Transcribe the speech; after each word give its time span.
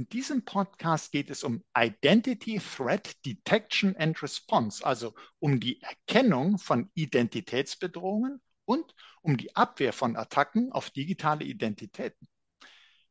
In 0.00 0.08
diesem 0.08 0.46
Podcast 0.46 1.12
geht 1.12 1.28
es 1.28 1.44
um 1.44 1.62
Identity 1.76 2.58
Threat 2.58 3.22
Detection 3.26 3.94
and 3.96 4.22
Response, 4.22 4.82
also 4.82 5.14
um 5.40 5.60
die 5.60 5.78
Erkennung 5.82 6.56
von 6.56 6.90
Identitätsbedrohungen 6.94 8.40
und 8.64 8.94
um 9.20 9.36
die 9.36 9.54
Abwehr 9.54 9.92
von 9.92 10.16
Attacken 10.16 10.72
auf 10.72 10.88
digitale 10.88 11.44
Identitäten. 11.44 12.30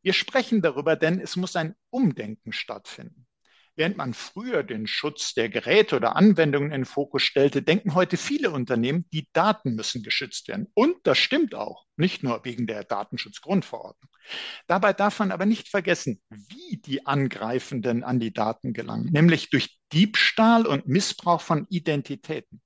Wir 0.02 0.14
sprechen 0.14 0.64
darüber, 0.64 0.96
denn 0.96 1.22
es 1.22 1.36
muss 1.36 1.56
ein 1.56 1.76
Umdenken 1.92 2.54
stattfinden. 2.54 3.28
Während 3.76 3.98
man 3.98 4.14
früher 4.14 4.64
den 4.64 4.88
Schutz 4.88 5.34
der 5.34 5.50
Geräte 5.50 5.96
oder 5.96 6.16
Anwendungen 6.16 6.72
in 6.72 6.82
den 6.82 6.86
Fokus 6.86 7.24
stellte, 7.24 7.62
denken 7.62 7.96
heute 7.96 8.18
viele 8.18 8.52
Unternehmen, 8.52 9.06
die 9.14 9.28
Daten 9.32 9.76
müssen 9.76 10.04
geschützt 10.04 10.48
werden. 10.48 10.68
Und 10.74 10.98
das 11.04 11.18
stimmt 11.18 11.56
auch, 11.56 11.86
nicht 11.96 12.22
nur 12.22 12.44
wegen 12.44 12.68
der 12.68 12.84
Datenschutzgrundverordnung. 12.84 14.10
Dabei 14.68 14.94
darf 14.94 15.20
man 15.20 15.32
aber 15.32 15.46
nicht 15.46 15.70
vergessen, 15.70 16.22
wie 16.30 16.78
die 16.78 17.06
Angreifenden 17.06 18.04
an 18.04 18.20
die 18.20 18.34
Daten 18.34 18.74
gelangen, 18.74 19.12
nämlich 19.12 19.50
durch 19.50 19.80
Diebstahl 19.94 20.66
und 20.66 20.88
Missbrauch 20.88 21.42
von 21.42 21.66
Identitäten. 21.70 22.62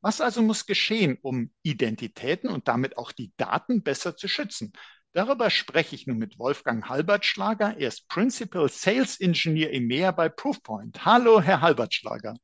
Was 0.00 0.20
also 0.20 0.42
muss 0.42 0.66
geschehen, 0.66 1.18
um 1.22 1.50
Identitäten 1.62 2.48
und 2.48 2.68
damit 2.68 2.96
auch 2.96 3.10
die 3.10 3.32
Daten 3.36 3.82
besser 3.82 4.16
zu 4.16 4.28
schützen? 4.28 4.72
Darüber 5.16 5.48
spreche 5.48 5.94
ich 5.94 6.06
nun 6.06 6.18
mit 6.18 6.38
Wolfgang 6.38 6.90
Halbertschlager. 6.90 7.78
Er 7.78 7.88
ist 7.88 8.06
Principal 8.06 8.68
Sales 8.68 9.18
Engineer 9.18 9.72
EMEA 9.72 10.10
bei 10.10 10.28
Proofpoint. 10.28 11.06
Hallo, 11.06 11.40
Herr 11.40 11.62
Halbertschlager. 11.62 12.36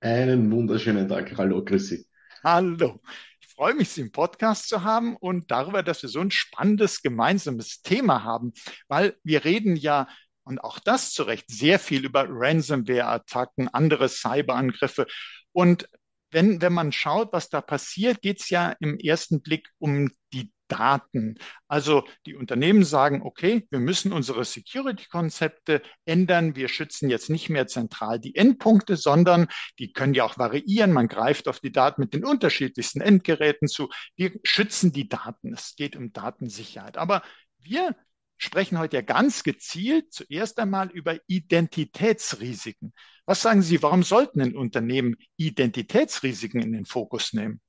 Einen 0.00 0.50
wunderschönen 0.50 1.06
Tag. 1.08 1.36
Hallo, 1.36 1.62
grüß 1.62 1.88
Sie. 1.88 2.06
Hallo. 2.42 3.02
Ich 3.42 3.48
freue 3.48 3.74
mich, 3.74 3.90
Sie 3.90 4.00
im 4.00 4.12
Podcast 4.12 4.66
zu 4.66 4.82
haben 4.82 5.14
und 5.14 5.50
darüber, 5.50 5.82
dass 5.82 6.00
wir 6.00 6.08
so 6.08 6.20
ein 6.20 6.30
spannendes 6.30 7.02
gemeinsames 7.02 7.82
Thema 7.82 8.24
haben, 8.24 8.54
weil 8.88 9.18
wir 9.22 9.44
reden 9.44 9.76
ja 9.76 10.08
und 10.44 10.58
auch 10.60 10.78
das 10.78 11.12
zu 11.12 11.24
Recht 11.24 11.50
sehr 11.50 11.78
viel 11.78 12.06
über 12.06 12.24
Ransomware-Attacken, 12.26 13.68
andere 13.68 14.08
Cyberangriffe. 14.08 15.06
Und 15.52 15.86
wenn, 16.30 16.62
wenn 16.62 16.72
man 16.72 16.92
schaut, 16.92 17.34
was 17.34 17.50
da 17.50 17.60
passiert, 17.60 18.22
geht 18.22 18.40
es 18.40 18.48
ja 18.48 18.74
im 18.80 18.98
ersten 18.98 19.42
Blick 19.42 19.68
um 19.78 20.10
die 20.32 20.50
Daten. 20.68 21.38
Also 21.68 22.04
die 22.26 22.34
Unternehmen 22.34 22.84
sagen, 22.84 23.22
okay, 23.22 23.66
wir 23.70 23.78
müssen 23.78 24.12
unsere 24.12 24.44
Security-Konzepte 24.44 25.82
ändern. 26.04 26.56
Wir 26.56 26.68
schützen 26.68 27.10
jetzt 27.10 27.30
nicht 27.30 27.48
mehr 27.48 27.66
zentral 27.66 28.20
die 28.20 28.34
Endpunkte, 28.34 28.96
sondern 28.96 29.48
die 29.78 29.92
können 29.92 30.14
ja 30.14 30.24
auch 30.24 30.38
variieren. 30.38 30.92
Man 30.92 31.08
greift 31.08 31.48
auf 31.48 31.60
die 31.60 31.72
Daten 31.72 32.00
mit 32.02 32.14
den 32.14 32.24
unterschiedlichsten 32.24 33.00
Endgeräten 33.00 33.68
zu. 33.68 33.88
Wir 34.16 34.32
schützen 34.42 34.92
die 34.92 35.08
Daten. 35.08 35.52
Es 35.52 35.74
geht 35.76 35.96
um 35.96 36.12
Datensicherheit. 36.12 36.98
Aber 36.98 37.22
wir 37.58 37.94
sprechen 38.38 38.78
heute 38.78 38.96
ja 38.96 39.02
ganz 39.02 39.42
gezielt 39.42 40.12
zuerst 40.12 40.58
einmal 40.58 40.90
über 40.90 41.18
Identitätsrisiken. 41.26 42.92
Was 43.24 43.42
sagen 43.42 43.62
Sie, 43.62 43.82
warum 43.82 44.02
sollten 44.02 44.40
ein 44.40 44.56
Unternehmen 44.56 45.16
Identitätsrisiken 45.36 46.60
in 46.60 46.72
den 46.72 46.84
Fokus 46.84 47.32
nehmen? 47.32 47.60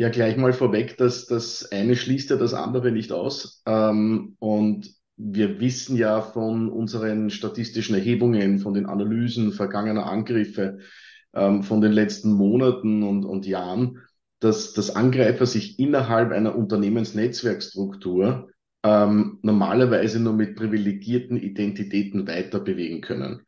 Ja, 0.00 0.08
gleich 0.08 0.38
mal 0.38 0.54
vorweg, 0.54 0.96
dass 0.96 1.26
das 1.26 1.70
eine 1.72 1.94
schließt 1.94 2.30
ja 2.30 2.36
das 2.36 2.54
andere 2.54 2.90
nicht 2.90 3.12
aus. 3.12 3.62
Ähm, 3.66 4.34
und 4.38 4.94
wir 5.18 5.60
wissen 5.60 5.94
ja 5.94 6.22
von 6.22 6.70
unseren 6.70 7.28
statistischen 7.28 7.94
Erhebungen, 7.94 8.60
von 8.60 8.72
den 8.72 8.86
Analysen 8.86 9.52
vergangener 9.52 10.06
Angriffe, 10.06 10.78
ähm, 11.34 11.62
von 11.62 11.82
den 11.82 11.92
letzten 11.92 12.32
Monaten 12.32 13.02
und, 13.02 13.26
und 13.26 13.44
Jahren, 13.44 13.98
dass, 14.38 14.72
dass 14.72 14.96
Angreifer 14.96 15.44
sich 15.44 15.78
innerhalb 15.78 16.32
einer 16.32 16.56
Unternehmensnetzwerkstruktur 16.56 18.48
ähm, 18.82 19.38
normalerweise 19.42 20.18
nur 20.18 20.32
mit 20.32 20.56
privilegierten 20.56 21.36
Identitäten 21.36 22.26
weiter 22.26 22.60
bewegen 22.60 23.02
können. 23.02 23.42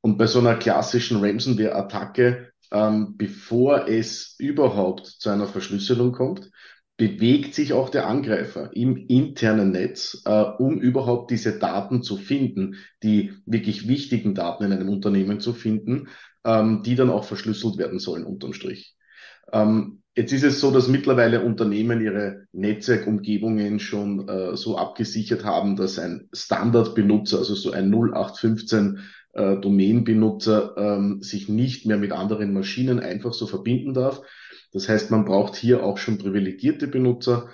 Und 0.00 0.16
bei 0.16 0.28
so 0.28 0.38
einer 0.38 0.54
klassischen 0.54 1.24
Ransomware-Attacke 1.24 2.51
ähm, 2.72 3.14
bevor 3.16 3.86
es 3.88 4.34
überhaupt 4.38 5.06
zu 5.06 5.30
einer 5.30 5.46
Verschlüsselung 5.46 6.12
kommt, 6.12 6.50
bewegt 6.96 7.54
sich 7.54 7.72
auch 7.72 7.88
der 7.88 8.06
Angreifer 8.06 8.70
im 8.74 8.96
internen 8.96 9.72
Netz, 9.72 10.22
äh, 10.24 10.42
um 10.58 10.80
überhaupt 10.80 11.30
diese 11.30 11.58
Daten 11.58 12.02
zu 12.02 12.16
finden, 12.16 12.76
die 13.02 13.32
wirklich 13.46 13.88
wichtigen 13.88 14.34
Daten 14.34 14.64
in 14.64 14.72
einem 14.72 14.88
Unternehmen 14.88 15.40
zu 15.40 15.52
finden, 15.52 16.08
ähm, 16.44 16.82
die 16.84 16.94
dann 16.94 17.10
auch 17.10 17.24
verschlüsselt 17.24 17.78
werden 17.78 17.98
sollen 17.98 18.24
unterm 18.24 18.52
Strich. 18.52 18.94
Ähm, 19.52 20.02
jetzt 20.14 20.32
ist 20.32 20.44
es 20.44 20.60
so, 20.60 20.70
dass 20.70 20.88
mittlerweile 20.88 21.42
Unternehmen 21.42 22.00
ihre 22.00 22.44
Netzwerkumgebungen 22.52 23.80
schon 23.80 24.28
äh, 24.28 24.56
so 24.56 24.78
abgesichert 24.78 25.44
haben, 25.44 25.76
dass 25.76 25.98
ein 25.98 26.28
Standardbenutzer, 26.32 27.38
also 27.38 27.54
so 27.54 27.72
ein 27.72 27.92
0815 27.92 29.00
äh, 29.32 29.56
Domain-Benutzer 29.56 30.74
ähm, 30.76 31.22
sich 31.22 31.48
nicht 31.48 31.86
mehr 31.86 31.98
mit 31.98 32.12
anderen 32.12 32.52
Maschinen 32.52 33.00
einfach 33.00 33.32
so 33.32 33.46
verbinden 33.46 33.94
darf. 33.94 34.22
Das 34.72 34.88
heißt, 34.88 35.10
man 35.10 35.24
braucht 35.24 35.56
hier 35.56 35.82
auch 35.84 35.98
schon 35.98 36.18
privilegierte 36.18 36.86
Benutzer. 36.86 37.48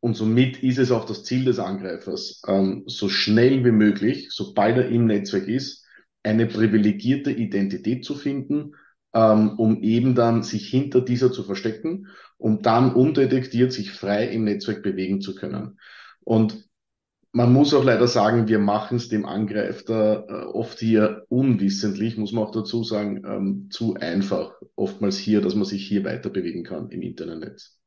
Und 0.00 0.14
somit 0.14 0.62
ist 0.62 0.78
es 0.78 0.90
auch 0.90 1.04
das 1.04 1.24
Ziel 1.24 1.44
des 1.44 1.58
Angreifers, 1.58 2.42
ähm, 2.46 2.84
so 2.86 3.08
schnell 3.08 3.64
wie 3.64 3.72
möglich, 3.72 4.28
sobald 4.30 4.76
er 4.76 4.88
im 4.88 5.06
Netzwerk 5.06 5.48
ist, 5.48 5.84
eine 6.22 6.46
privilegierte 6.46 7.30
Identität 7.30 8.04
zu 8.04 8.14
finden, 8.14 8.74
ähm, 9.14 9.58
um 9.58 9.82
eben 9.82 10.14
dann 10.14 10.42
sich 10.42 10.68
hinter 10.68 11.00
dieser 11.00 11.32
zu 11.32 11.44
verstecken, 11.44 12.08
um 12.36 12.62
dann 12.62 12.94
undetektiert 12.94 13.72
sich 13.72 13.90
frei 13.90 14.28
im 14.28 14.44
Netzwerk 14.44 14.82
bewegen 14.82 15.20
zu 15.20 15.34
können. 15.34 15.78
Und 16.20 16.66
man 17.36 17.52
muss 17.52 17.74
auch 17.74 17.84
leider 17.84 18.08
sagen, 18.08 18.48
wir 18.48 18.58
machen 18.58 18.96
es 18.96 19.10
dem 19.10 19.26
Angreifer 19.26 20.26
äh, 20.26 20.44
oft 20.46 20.78
hier 20.78 21.26
unwissentlich, 21.28 22.16
muss 22.16 22.32
man 22.32 22.44
auch 22.44 22.50
dazu 22.50 22.82
sagen, 22.82 23.24
ähm, 23.26 23.68
zu 23.70 23.94
einfach. 23.96 24.54
Oftmals 24.74 25.18
hier, 25.18 25.42
dass 25.42 25.54
man 25.54 25.66
sich 25.66 25.86
hier 25.86 26.02
weiter 26.02 26.30
bewegen 26.30 26.64
kann 26.64 26.88
im 26.88 27.02
Internetnetz. 27.02 27.78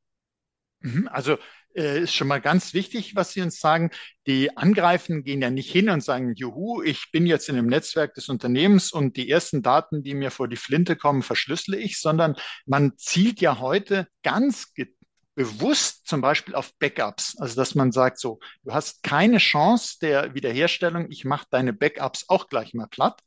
Mhm, 0.82 1.10
also 1.12 1.38
äh, 1.76 2.04
ist 2.04 2.14
schon 2.14 2.28
mal 2.28 2.42
ganz 2.42 2.76
wichtig, 2.76 3.16
was 3.16 3.32
Sie 3.32 3.42
uns 3.42 3.60
sagen. 3.60 3.90
Die 4.28 4.56
Angreifenden 4.56 5.24
gehen 5.24 5.42
ja 5.42 5.50
nicht 5.50 5.72
hin 5.72 5.90
und 5.90 6.04
sagen, 6.04 6.36
juhu, 6.36 6.84
ich 6.84 7.10
bin 7.12 7.26
jetzt 7.26 7.50
in 7.50 7.56
dem 7.56 7.66
Netzwerk 7.66 8.14
des 8.14 8.30
Unternehmens 8.30 8.92
und 8.92 9.18
die 9.18 9.32
ersten 9.32 9.64
Daten, 9.64 10.04
die 10.04 10.14
mir 10.14 10.30
vor 10.30 10.48
die 10.48 10.58
Flinte 10.58 10.96
kommen, 10.96 11.24
verschlüssele 11.24 11.78
ich, 11.78 12.00
sondern 12.00 12.36
man 12.68 12.94
zielt 12.98 13.42
ja 13.42 13.58
heute 13.60 14.08
ganz 14.22 14.76
bewusst 15.40 16.06
zum 16.06 16.20
Beispiel 16.20 16.54
auf 16.54 16.78
Backups. 16.80 17.38
Also 17.40 17.56
dass 17.56 17.74
man 17.74 17.94
sagt, 17.94 18.20
so, 18.20 18.42
du 18.64 18.74
hast 18.74 19.04
keine 19.04 19.38
Chance 19.38 19.96
der 20.02 20.36
Wiederherstellung, 20.36 21.10
ich 21.10 21.24
mache 21.24 21.48
deine 21.50 21.72
Backups 21.72 22.26
auch 22.28 22.50
gleich 22.50 22.74
mal 22.74 22.88
platt. 22.88 23.22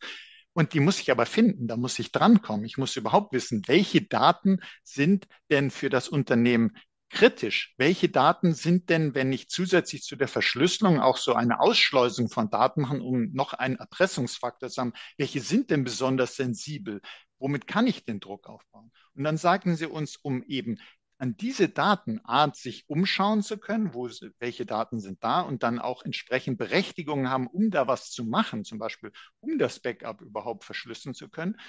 Und 0.52 0.74
die 0.74 0.80
muss 0.80 1.00
ich 1.00 1.10
aber 1.10 1.24
finden, 1.24 1.68
da 1.68 1.78
muss 1.78 1.98
ich 1.98 2.12
drankommen. 2.12 2.66
Ich 2.66 2.76
muss 2.76 2.96
überhaupt 2.96 3.32
wissen, 3.32 3.62
welche 3.66 4.02
Daten 4.02 4.60
sind 4.84 5.26
denn 5.50 5.70
für 5.70 5.88
das 5.88 6.10
Unternehmen 6.10 6.76
kritisch? 7.08 7.72
Welche 7.78 8.10
Daten 8.10 8.52
sind 8.52 8.90
denn, 8.90 9.14
wenn 9.14 9.32
ich 9.32 9.48
zusätzlich 9.48 10.02
zu 10.02 10.14
der 10.14 10.28
Verschlüsselung 10.28 11.00
auch 11.00 11.16
so 11.16 11.32
eine 11.32 11.60
Ausschleusung 11.60 12.28
von 12.28 12.50
Daten 12.50 12.82
machen, 12.82 13.00
um 13.00 13.32
noch 13.32 13.54
einen 13.54 13.76
Erpressungsfaktor 13.76 14.68
zu 14.68 14.82
haben? 14.82 14.92
Welche 15.16 15.40
sind 15.40 15.70
denn 15.70 15.82
besonders 15.82 16.36
sensibel? 16.36 17.00
Womit 17.38 17.66
kann 17.66 17.86
ich 17.86 18.04
den 18.04 18.20
Druck 18.20 18.50
aufbauen? 18.50 18.92
Und 19.14 19.24
dann 19.24 19.38
sagen 19.38 19.76
sie 19.76 19.86
uns, 19.86 20.16
um 20.16 20.42
eben 20.42 20.78
an 21.22 21.36
diese 21.36 21.68
Datenart 21.68 22.56
sich 22.56 22.88
umschauen 22.88 23.44
zu 23.44 23.56
können, 23.56 23.94
wo, 23.94 24.10
welche 24.40 24.66
Daten 24.66 24.98
sind 24.98 25.22
da 25.22 25.40
und 25.42 25.62
dann 25.62 25.78
auch 25.78 26.04
entsprechend 26.04 26.58
Berechtigungen 26.58 27.30
haben, 27.30 27.46
um 27.46 27.70
da 27.70 27.86
was 27.86 28.10
zu 28.10 28.24
machen, 28.24 28.64
zum 28.64 28.80
Beispiel 28.80 29.12
um 29.38 29.56
das 29.56 29.78
Backup 29.78 30.20
überhaupt 30.20 30.64
verschlüsseln 30.64 31.14
zu 31.14 31.28
können, 31.28 31.60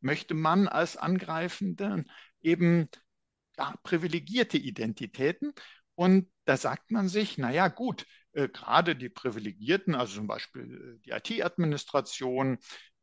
möchte 0.00 0.34
man 0.34 0.68
als 0.68 0.96
Angreifende 0.96 2.04
eben 2.40 2.88
ja, 3.58 3.74
privilegierte 3.82 4.58
Identitäten. 4.58 5.54
Und 5.96 6.30
da 6.44 6.56
sagt 6.56 6.92
man 6.92 7.08
sich, 7.08 7.36
naja 7.36 7.66
gut, 7.66 8.06
äh, 8.30 8.48
gerade 8.48 8.94
die 8.94 9.08
Privilegierten, 9.08 9.96
also 9.96 10.14
zum 10.14 10.28
Beispiel 10.28 11.00
äh, 11.02 11.20
die 11.24 11.34
IT-Administration, 11.40 12.58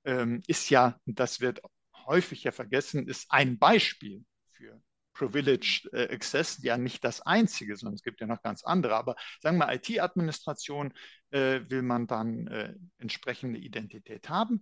ähm, 0.06 0.42
ist 0.48 0.70
ja, 0.70 1.02
das 1.06 1.42
wird 1.42 1.60
häufig 2.06 2.46
ja 2.46 2.54
vergessen, 2.54 3.10
ist 3.10 3.30
ein 3.30 3.60
Beispiel 3.60 4.24
für 4.52 4.82
Privileged 5.18 5.92
äh, 5.94 6.10
Access 6.14 6.62
ja 6.62 6.78
nicht 6.78 7.04
das 7.04 7.22
einzige, 7.22 7.76
sondern 7.76 7.96
es 7.96 8.04
gibt 8.04 8.22
ja 8.22 8.28
noch 8.28 8.42
ganz 8.44 8.64
andere. 8.64 8.96
Aber 8.96 9.16
sagen 9.42 9.58
wir, 9.58 9.74
IT-Administration 9.74 10.94
äh, 11.32 11.62
will 11.68 11.82
man 11.82 12.08
dann 12.08 12.48
äh, 12.48 12.76
entsprechende 13.00 13.60
Identität 13.60 14.30
haben. 14.30 14.62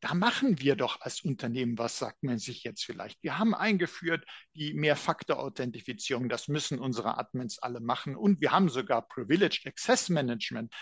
Da 0.00 0.14
machen 0.14 0.60
wir 0.60 0.74
doch 0.74 1.00
als 1.00 1.20
Unternehmen, 1.20 1.78
was 1.78 1.98
sagt 1.98 2.24
man 2.24 2.38
sich 2.38 2.64
jetzt 2.64 2.84
vielleicht? 2.84 3.22
Wir 3.22 3.38
haben 3.38 3.54
eingeführt 3.54 4.24
die 4.56 4.74
Mehrfaktor-Authentifizierung. 4.74 6.28
Das 6.28 6.48
müssen 6.48 6.80
unsere 6.80 7.18
Admins 7.18 7.60
alle 7.60 7.78
machen. 7.78 8.16
Und 8.16 8.40
wir 8.40 8.50
haben 8.50 8.68
sogar 8.68 9.06
Privileged 9.06 9.64
Access 9.64 10.08
Management. 10.08 10.74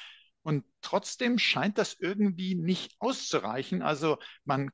Und 0.43 0.64
trotzdem 0.81 1.38
scheint 1.38 1.76
das 1.76 1.94
irgendwie 2.00 2.55
nicht 2.55 2.94
auszureichen. 2.99 3.82
Also 3.82 4.19
man 4.46 4.70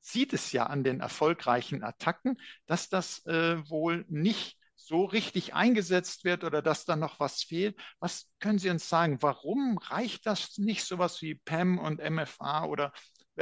sieht 0.00 0.32
es 0.32 0.52
ja 0.52 0.66
an 0.66 0.84
den 0.84 1.00
erfolgreichen 1.00 1.82
Attacken, 1.82 2.38
dass 2.66 2.88
das 2.88 3.24
äh, 3.26 3.58
wohl 3.68 4.04
nicht 4.08 4.58
so 4.76 5.04
richtig 5.04 5.54
eingesetzt 5.54 6.24
wird 6.24 6.44
oder 6.44 6.62
dass 6.62 6.84
da 6.84 6.96
noch 6.96 7.20
was 7.20 7.42
fehlt. 7.42 7.76
Was 7.98 8.30
können 8.40 8.58
Sie 8.58 8.70
uns 8.70 8.88
sagen? 8.88 9.18
Warum 9.20 9.76
reicht 9.78 10.24
das 10.26 10.56
nicht 10.58 10.84
sowas 10.84 11.20
wie 11.20 11.34
PAM 11.34 11.78
und 11.78 12.00
MFA 12.00 12.64
oder 12.64 12.92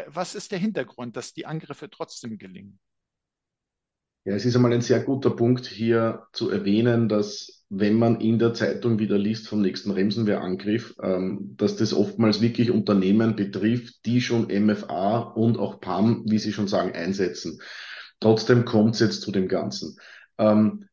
was 0.09 0.35
ist 0.35 0.53
der 0.53 0.59
Hintergrund, 0.59 1.17
dass 1.17 1.33
die 1.33 1.47
Angriffe 1.47 1.89
trotzdem 1.89 2.39
gelingen? 2.39 2.79
Ja, 4.25 4.35
es 4.35 4.45
ist 4.45 4.57
einmal 4.57 4.73
ein 4.73 4.81
sehr 4.81 5.01
guter 5.05 5.31
Punkt 5.31 5.67
hier 5.67 6.27
zu 6.33 6.51
erwähnen, 6.51 7.09
dass 7.09 7.56
wenn 7.69 7.95
man 7.95 8.21
in 8.21 8.39
der 8.39 8.55
Zeitung 8.55 8.99
wieder 8.99 9.19
liest 9.19 9.49
vom 9.49 9.61
nächsten 9.61 9.91
Remsenwehrangriff, 9.91 10.95
ähm, 11.03 11.55
dass 11.57 11.77
das 11.77 11.93
oftmals 11.93 12.41
wirklich 12.41 12.71
Unternehmen 12.71 13.35
betrifft, 13.35 14.07
die 14.07 14.21
schon 14.21 14.49
MFA 14.49 15.19
und 15.19 15.59
auch 15.59 15.81
PAM, 15.81 16.25
wie 16.27 16.39
Sie 16.39 16.53
schon 16.53 16.69
sagen, 16.69 16.93
einsetzen. 16.93 17.61
Trotzdem 18.21 18.65
kommt 18.65 18.95
es 18.95 19.01
jetzt 19.01 19.23
zu 19.23 19.33
dem 19.33 19.49
Ganzen. 19.49 19.97
Ähm, 20.39 20.87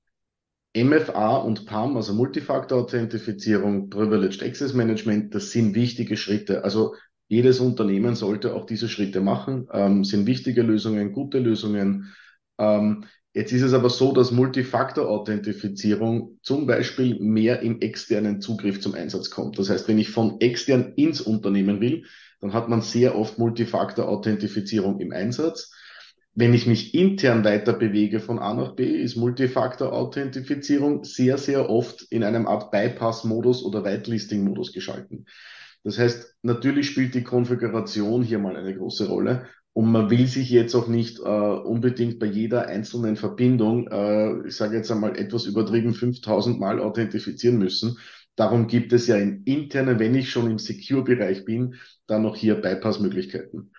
MFA 0.75 1.37
und 1.37 1.67
PAM, 1.67 1.95
also 1.95 2.13
Multifaktor-Authentifizierung, 2.13 3.89
Privileged 3.89 4.41
Access 4.41 4.73
Management, 4.73 5.35
das 5.35 5.51
sind 5.51 5.75
wichtige 5.75 6.17
Schritte. 6.17 6.63
Also 6.63 6.95
jedes 7.27 7.59
Unternehmen 7.59 8.15
sollte 8.15 8.55
auch 8.55 8.65
diese 8.65 8.89
Schritte 8.89 9.21
machen, 9.21 9.67
ähm, 9.71 10.03
sind 10.03 10.25
wichtige 10.25 10.63
Lösungen, 10.63 11.13
gute 11.13 11.37
Lösungen. 11.37 12.13
Ähm, 12.57 13.05
Jetzt 13.33 13.51
ist 13.51 13.63
es 13.63 13.73
aber 13.73 13.89
so, 13.89 14.13
dass 14.13 14.31
Multifaktor-Authentifizierung 14.31 16.37
zum 16.43 16.67
Beispiel 16.67 17.19
mehr 17.19 17.61
im 17.61 17.81
externen 17.81 18.41
Zugriff 18.41 18.79
zum 18.79 18.93
Einsatz 18.93 19.31
kommt. 19.31 19.57
Das 19.57 19.71
heißt, 19.71 19.87
wenn 19.87 19.97
ich 19.97 20.11
von 20.11 20.39
extern 20.39 20.93
ins 20.95 21.19
Unternehmen 21.19 21.81
will, 21.81 22.05
dann 22.41 22.53
hat 22.53 22.69
man 22.69 22.81
sehr 22.81 23.17
oft 23.17 23.39
Multifaktor-Authentifizierung 23.39 24.99
im 24.99 25.11
Einsatz. 25.11 25.73
Wenn 26.35 26.53
ich 26.53 26.67
mich 26.67 26.93
intern 26.93 27.43
weiter 27.43 27.73
bewege 27.73 28.19
von 28.19 28.37
A 28.37 28.53
nach 28.53 28.75
B, 28.75 28.85
ist 28.85 29.15
Multifaktor-Authentifizierung 29.15 31.03
sehr, 31.03 31.39
sehr 31.39 31.71
oft 31.71 32.03
in 32.11 32.23
einem 32.23 32.45
Art 32.47 32.69
Bypass-Modus 32.69 33.63
oder 33.63 33.83
Whitelisting-Modus 33.83 34.73
geschalten. 34.73 35.25
Das 35.83 35.97
heißt, 35.97 36.35
natürlich 36.43 36.87
spielt 36.87 37.15
die 37.15 37.23
Konfiguration 37.23 38.21
hier 38.21 38.39
mal 38.39 38.55
eine 38.55 38.75
große 38.75 39.07
Rolle. 39.07 39.47
Und 39.73 39.91
man 39.91 40.11
will 40.11 40.27
sich 40.27 40.51
jetzt 40.51 40.75
auch 40.75 40.87
nicht 40.87 41.19
äh, 41.19 41.23
unbedingt 41.23 42.19
bei 42.19 42.27
jeder 42.27 42.67
einzelnen 42.67 43.15
Verbindung, 43.15 43.87
äh, 43.87 44.47
ich 44.47 44.55
sage 44.55 44.77
jetzt 44.77 44.91
einmal 44.91 45.17
etwas 45.17 45.45
übertrieben, 45.45 45.95
5000 45.95 46.59
Mal 46.59 46.79
authentifizieren 46.79 47.57
müssen. 47.57 47.97
Darum 48.35 48.67
gibt 48.67 48.93
es 48.93 49.07
ja 49.07 49.15
im 49.17 49.43
internen, 49.45 49.99
wenn 49.99 50.15
ich 50.15 50.29
schon 50.29 50.49
im 50.49 50.59
Secure-Bereich 50.59 51.45
bin, 51.45 51.75
dann 52.05 52.21
noch 52.21 52.35
hier 52.35 52.55
Bypass-Möglichkeiten. 52.55 53.71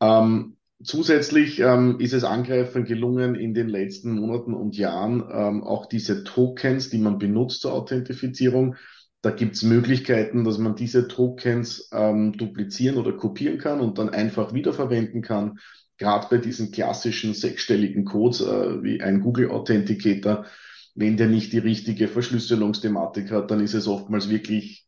Ähm, 0.00 0.56
zusätzlich 0.82 1.60
ähm, 1.60 2.00
ist 2.00 2.12
es 2.12 2.24
Angreifern 2.24 2.84
gelungen, 2.84 3.36
in 3.36 3.54
den 3.54 3.68
letzten 3.68 4.12
Monaten 4.12 4.54
und 4.54 4.76
Jahren 4.76 5.24
ähm, 5.30 5.62
auch 5.62 5.86
diese 5.86 6.24
Tokens, 6.24 6.90
die 6.90 6.98
man 6.98 7.18
benutzt 7.18 7.60
zur 7.60 7.72
Authentifizierung, 7.72 8.76
da 9.22 9.30
gibt 9.30 9.56
es 9.56 9.62
Möglichkeiten, 9.62 10.44
dass 10.44 10.58
man 10.58 10.76
diese 10.76 11.06
Tokens 11.08 11.88
ähm, 11.92 12.32
duplizieren 12.32 12.96
oder 12.96 13.12
kopieren 13.12 13.58
kann 13.58 13.80
und 13.80 13.98
dann 13.98 14.08
einfach 14.08 14.54
wiederverwenden 14.54 15.22
kann. 15.22 15.58
Gerade 15.98 16.26
bei 16.30 16.38
diesen 16.38 16.70
klassischen 16.70 17.34
sechsstelligen 17.34 18.06
Codes 18.06 18.40
äh, 18.40 18.82
wie 18.82 19.02
ein 19.02 19.20
Google 19.20 19.50
Authenticator, 19.50 20.46
wenn 20.94 21.16
der 21.18 21.28
nicht 21.28 21.52
die 21.52 21.58
richtige 21.58 22.08
Verschlüsselungsthematik 22.08 23.30
hat, 23.30 23.50
dann 23.50 23.60
ist 23.60 23.74
es 23.74 23.86
oftmals 23.86 24.30
wirklich 24.30 24.86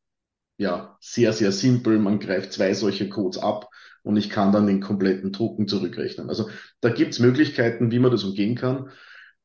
ja 0.56 0.96
sehr, 1.00 1.32
sehr 1.32 1.52
simpel. 1.52 1.98
Man 1.98 2.18
greift 2.18 2.52
zwei 2.52 2.72
solche 2.72 3.08
Codes 3.10 3.38
ab 3.38 3.68
und 4.02 4.16
ich 4.16 4.30
kann 4.30 4.52
dann 4.52 4.66
den 4.66 4.80
kompletten 4.80 5.32
Token 5.32 5.68
zurückrechnen. 5.68 6.28
Also 6.30 6.48
da 6.80 6.88
gibt 6.88 7.12
es 7.12 7.18
Möglichkeiten, 7.18 7.90
wie 7.90 7.98
man 7.98 8.10
das 8.10 8.24
umgehen 8.24 8.54
kann. 8.54 8.90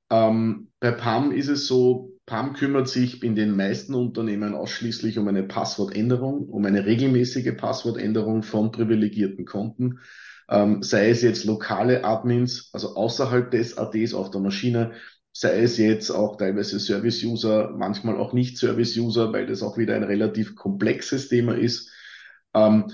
Ähm, 0.09 0.71
bei 0.79 0.91
PAM 0.91 1.31
ist 1.31 1.49
es 1.49 1.67
so, 1.67 2.16
PAM 2.27 2.53
kümmert 2.53 2.89
sich 2.89 3.24
in 3.24 3.35
den 3.35 3.56
meisten 3.56 3.95
Unternehmen 3.95 4.53
ausschließlich 4.53 5.18
um 5.18 5.29
eine 5.29 5.44
Passwortänderung, 5.44 6.50
um 6.50 6.65
eine 6.65 6.85
regelmäßige 6.85 7.56
Passwortänderung 7.56 8.44
von 8.44 8.71
privilegierten 8.74 9.45
Konten, 9.45 10.00
ähm, 10.50 10.83
sei 10.83 11.09
es 11.09 11.21
jetzt 11.21 11.45
lokale 11.45 12.03
Admins, 12.03 12.69
also 12.74 12.95
außerhalb 12.95 13.50
des 13.50 13.77
ADs 13.77 14.13
auf 14.13 14.29
der 14.29 14.41
Maschine, 14.41 14.91
sei 15.31 15.62
es 15.62 15.77
jetzt 15.77 16.12
auch 16.12 16.35
teilweise 16.35 16.81
Service-User, 16.81 17.74
manchmal 17.77 18.18
auch 18.18 18.33
nicht 18.33 18.57
Service-User, 18.57 19.31
weil 19.31 19.45
das 19.45 19.63
auch 19.63 19.77
wieder 19.77 19.95
ein 19.95 20.03
relativ 20.03 20.56
komplexes 20.57 21.30
Thema 21.30 21.56
ist. 21.56 21.94
Ähm, 22.53 22.91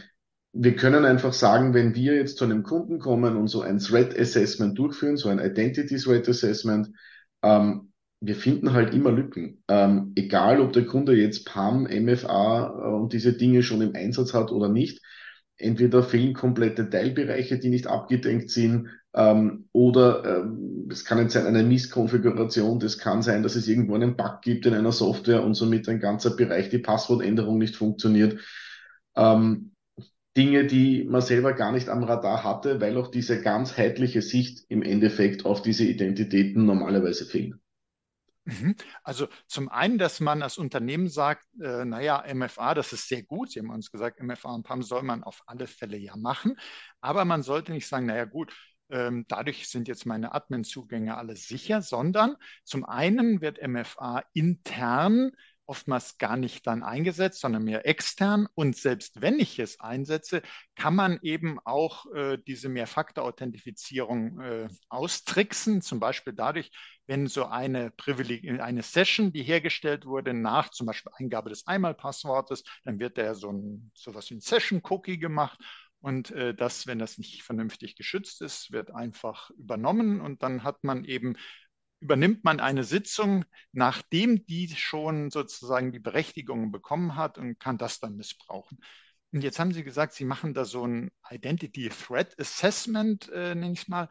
wir 0.52 0.76
können 0.76 1.06
einfach 1.06 1.34
sagen, 1.34 1.74
wenn 1.74 1.96
wir 1.96 2.16
jetzt 2.16 2.38
zu 2.38 2.44
einem 2.44 2.62
Kunden 2.62 3.00
kommen 3.00 3.36
und 3.36 3.48
so 3.48 3.62
ein 3.62 3.80
Threat 3.80 4.16
Assessment 4.16 4.78
durchführen, 4.78 5.18
so 5.18 5.30
ein 5.30 5.40
Identity 5.40 5.98
Threat 5.98 6.30
Assessment, 6.30 6.90
ähm, 7.42 7.93
wir 8.26 8.36
finden 8.36 8.72
halt 8.72 8.94
immer 8.94 9.12
Lücken. 9.12 9.62
Ähm, 9.68 10.14
egal, 10.16 10.62
ob 10.62 10.72
der 10.72 10.86
Kunde 10.86 11.14
jetzt 11.14 11.46
PAM, 11.46 11.84
MFA 11.84 12.68
äh, 12.68 12.96
und 12.96 13.12
diese 13.12 13.34
Dinge 13.34 13.64
schon 13.64 13.82
im 13.82 13.96
Einsatz 13.96 14.34
hat 14.34 14.52
oder 14.52 14.70
nicht. 14.70 15.02
Entweder 15.58 16.04
fehlen 16.04 16.34
komplette 16.34 16.90
Teilbereiche, 16.90 17.60
die 17.60 17.70
nicht 17.70 17.88
abgedenkt 17.88 18.50
sind, 18.50 18.90
ähm, 19.14 19.68
oder 19.74 20.42
ähm, 20.44 20.88
es 20.90 21.04
kann 21.04 21.20
jetzt 21.20 21.34
sein 21.34 21.46
eine 21.46 21.64
Misskonfiguration, 21.64 22.80
das 22.80 22.98
kann 22.98 23.22
sein, 23.22 23.44
dass 23.44 23.56
es 23.56 23.68
irgendwo 23.68 23.96
einen 23.96 24.16
Bug 24.16 24.42
gibt 24.42 24.66
in 24.66 24.74
einer 24.74 24.92
Software 24.94 25.44
und 25.44 25.54
somit 25.54 25.88
ein 25.90 26.00
ganzer 26.00 26.36
Bereich 26.36 26.70
die 26.70 26.80
Passwortänderung 26.80 27.58
nicht 27.58 27.76
funktioniert. 27.76 28.40
Ähm, 29.16 29.72
Dinge, 30.36 30.66
die 30.66 31.04
man 31.04 31.22
selber 31.22 31.54
gar 31.54 31.74
nicht 31.74 31.90
am 31.90 32.04
Radar 32.04 32.44
hatte, 32.44 32.82
weil 32.82 32.98
auch 32.98 33.12
diese 33.12 33.42
ganzheitliche 33.42 34.22
Sicht 34.22 34.66
im 34.70 34.82
Endeffekt 34.82 35.46
auf 35.46 35.62
diese 35.62 35.84
Identitäten 35.84 36.66
normalerweise 36.66 37.26
fehlt. 37.26 37.56
Mhm. 38.46 38.76
Also 39.04 39.28
zum 39.48 39.70
einen, 39.70 39.98
dass 39.98 40.20
man 40.20 40.42
als 40.42 40.58
Unternehmen 40.58 41.08
sagt, 41.08 41.46
äh, 41.62 41.86
naja, 41.86 42.24
MFA, 42.26 42.74
das 42.74 42.92
ist 42.92 43.08
sehr 43.08 43.24
gut. 43.24 43.52
Sie 43.52 43.60
haben 43.60 43.70
uns 43.70 43.92
gesagt, 43.92 44.20
MFA 44.20 44.54
und 44.54 44.64
PAM 44.64 44.84
soll 44.84 45.04
man 45.04 45.24
auf 45.24 45.44
alle 45.46 45.68
Fälle 45.68 45.98
ja 45.98 46.16
machen. 46.18 46.58
Aber 47.00 47.24
man 47.26 47.42
sollte 47.44 47.72
nicht 47.72 47.88
sagen, 47.88 48.06
naja 48.08 48.26
gut, 48.26 48.54
ähm, 48.90 49.26
dadurch 49.30 49.70
sind 49.70 49.88
jetzt 49.88 50.06
meine 50.06 50.34
Admin-Zugänge 50.34 51.18
alle 51.18 51.38
sicher, 51.38 51.82
sondern 51.82 52.36
zum 52.66 52.84
einen 52.86 53.42
wird 53.42 53.60
MFA 53.62 54.24
intern 54.34 55.32
oftmals 55.66 56.18
gar 56.18 56.38
nicht 56.38 56.68
dann 56.68 56.84
eingesetzt, 56.84 57.40
sondern 57.40 57.64
mehr 57.64 57.86
extern. 57.88 58.48
Und 58.56 58.76
selbst 58.76 59.22
wenn 59.22 59.40
ich 59.40 59.60
es 59.60 59.80
einsetze, 59.80 60.42
kann 60.76 60.96
man 60.96 61.20
eben 61.22 61.60
auch 61.64 62.06
äh, 62.14 62.38
diese 62.46 62.70
Mehrfaktor-Authentifizierung 62.70 64.40
äh, 64.42 64.68
austricksen, 64.90 65.82
zum 65.82 66.00
Beispiel 66.00 66.34
dadurch, 66.34 66.72
wenn 67.06 67.28
so 67.28 67.46
eine 67.46 67.92
Privileg 67.92 68.48
eine 68.62 68.84
Session, 68.84 69.32
die 69.34 69.44
hergestellt 69.44 70.06
wurde, 70.06 70.34
nach 70.34 70.70
zum 70.70 70.88
Beispiel 70.88 71.12
Eingabe 71.18 71.50
des 71.50 71.68
Einmalpasswortes, 71.68 72.64
dann 72.84 73.00
wird 73.00 73.18
da 73.18 73.36
so 73.36 73.52
ein, 73.52 73.92
sowas 73.94 74.30
wie 74.30 74.36
ein 74.36 74.42
Session-Cookie 74.42 75.18
gemacht. 75.18 75.60
Und 76.00 76.32
äh, 76.32 76.54
das, 76.54 76.86
wenn 76.86 77.00
das 77.00 77.18
nicht 77.18 77.44
vernünftig 77.44 77.96
geschützt 77.96 78.42
ist, 78.42 78.74
wird 78.74 78.92
einfach 78.92 79.52
übernommen 79.52 80.20
und 80.20 80.44
dann 80.44 80.64
hat 80.64 80.84
man 80.84 81.06
eben 81.06 81.38
übernimmt 82.04 82.44
man 82.44 82.60
eine 82.60 82.84
Sitzung, 82.84 83.46
nachdem 83.72 84.46
die 84.46 84.68
schon 84.76 85.32
sozusagen 85.32 85.94
die 85.94 86.00
Berechtigung 86.00 86.72
bekommen 86.72 87.16
hat 87.16 87.38
und 87.38 87.60
kann 87.60 87.78
das 87.78 88.00
dann 88.00 88.18
missbrauchen. 88.18 88.78
Und 89.32 89.42
jetzt 89.42 89.58
haben 89.58 89.72
Sie 89.74 89.84
gesagt, 89.84 90.14
Sie 90.14 90.26
machen 90.26 90.54
da 90.54 90.66
so 90.66 90.86
ein 90.86 91.12
Identity 91.32 91.90
Threat 91.90 92.38
Assessment, 92.40 93.30
äh, 93.30 93.56
nenne 93.56 93.72
ich 93.72 93.84
es 93.84 93.88
mal, 93.88 94.10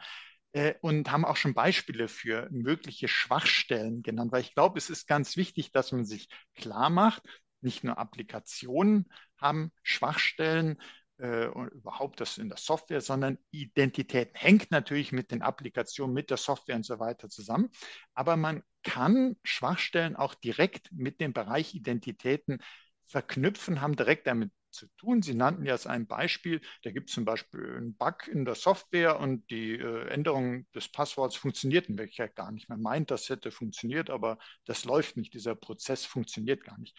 äh, 0.53 0.75
und 0.81 1.13
haben 1.13 1.27
auch 1.27 1.37
schon 1.37 1.55
Beispiele 1.55 2.09
für 2.09 2.49
mögliche 2.51 3.09
Schwachstellen 3.09 4.03
genannt, 4.03 4.33
weil 4.33 4.41
ich 4.41 4.55
glaube, 4.55 4.79
es 4.79 4.91
ist 4.91 5.07
ganz 5.07 5.37
wichtig, 5.37 5.71
dass 5.71 5.93
man 5.93 6.07
sich 6.07 6.29
klar 6.55 6.91
macht, 6.91 7.23
nicht 7.61 7.85
nur 7.85 7.99
Applikationen 7.99 9.13
haben 9.39 9.71
Schwachstellen, 9.83 10.81
äh, 11.23 11.47
und 11.47 11.69
überhaupt 11.69 12.21
das 12.21 12.37
in 12.37 12.49
der 12.49 12.59
Software, 12.59 13.01
sondern 13.01 13.39
Identität 13.53 14.31
hängt 14.35 14.71
natürlich 14.71 15.13
mit 15.13 15.31
den 15.31 15.41
Applikationen, 15.41 16.13
mit 16.13 16.31
der 16.31 16.37
Software 16.37 16.77
und 16.77 16.85
so 16.85 16.99
weiter 16.99 17.29
zusammen. 17.29 17.71
Aber 18.13 18.37
man 18.37 18.63
kann 18.83 19.37
Schwachstellen 19.45 20.17
auch 20.17 20.35
direkt 20.35 20.91
mit 20.93 21.21
dem 21.21 21.33
Bereich 21.33 21.75
Identitäten 21.75 22.59
verknüpfen, 23.07 23.81
haben 23.81 23.95
direkt 23.95 24.27
damit 24.27 24.51
zu 24.73 24.87
tun. 24.97 25.23
Sie 25.23 25.35
nannten 25.35 25.65
ja 25.65 25.73
als 25.73 25.87
ein 25.87 26.07
Beispiel, 26.07 26.61
da 26.83 26.91
gibt 26.91 27.09
es 27.09 27.15
zum 27.15 27.25
Beispiel 27.25 27.77
einen 27.77 27.95
Bug 27.95 28.29
in 28.29 28.45
der 28.45 28.55
Software 28.55 29.21
und 29.21 29.49
die 29.51 29.73
äh, 29.75 30.09
Änderung 30.09 30.67
des 30.73 30.89
Passworts 30.89 31.37
funktioniert 31.37 31.89
in 31.89 31.99
Wirklichkeit 31.99 32.35
gar 32.35 32.51
nicht. 32.51 32.69
Man 32.69 32.83
meint, 32.83 33.11
das 33.11 33.29
hätte 33.29 33.51
funktioniert, 33.51 34.11
aber 34.11 34.39
das 34.65 34.85
läuft 34.85 35.17
nicht. 35.17 35.35
Dieser 35.35 35.55
Prozess 35.55 36.05
funktioniert 36.05 36.65
gar 36.65 36.79
nicht. 36.79 36.97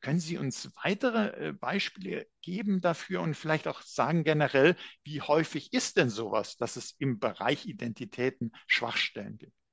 Können 0.00 0.20
Sie 0.20 0.38
uns 0.38 0.70
weitere 0.82 1.48
äh, 1.48 1.52
Beispiele 1.52 2.26
geben 2.42 2.80
dafür 2.80 3.22
und 3.22 3.34
vielleicht 3.34 3.66
auch 3.66 3.80
sagen 3.82 4.22
generell, 4.22 4.76
wie 5.02 5.20
häufig 5.22 5.72
ist 5.72 5.96
denn 5.96 6.10
sowas, 6.10 6.56
dass 6.56 6.76
es 6.76 6.94
im 6.98 7.18
Bereich 7.18 7.66
Identitäten 7.66 8.52
Schwachstellen 8.66 9.38
gibt? 9.38 9.63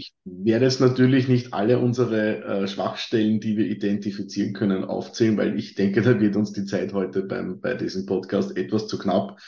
Ich 0.00 0.14
werde 0.24 0.64
jetzt 0.64 0.80
natürlich 0.80 1.26
nicht 1.26 1.52
alle 1.52 1.80
unsere 1.80 2.44
äh, 2.44 2.68
Schwachstellen, 2.68 3.40
die 3.40 3.56
wir 3.56 3.66
identifizieren 3.66 4.52
können, 4.52 4.84
aufzählen, 4.84 5.36
weil 5.36 5.58
ich 5.58 5.74
denke, 5.74 6.02
da 6.02 6.20
wird 6.20 6.36
uns 6.36 6.52
die 6.52 6.66
Zeit 6.66 6.92
heute 6.92 7.24
beim, 7.24 7.60
bei 7.60 7.74
diesem 7.74 8.06
Podcast 8.06 8.56
etwas 8.56 8.86
zu 8.86 8.96
knapp. 8.96 9.40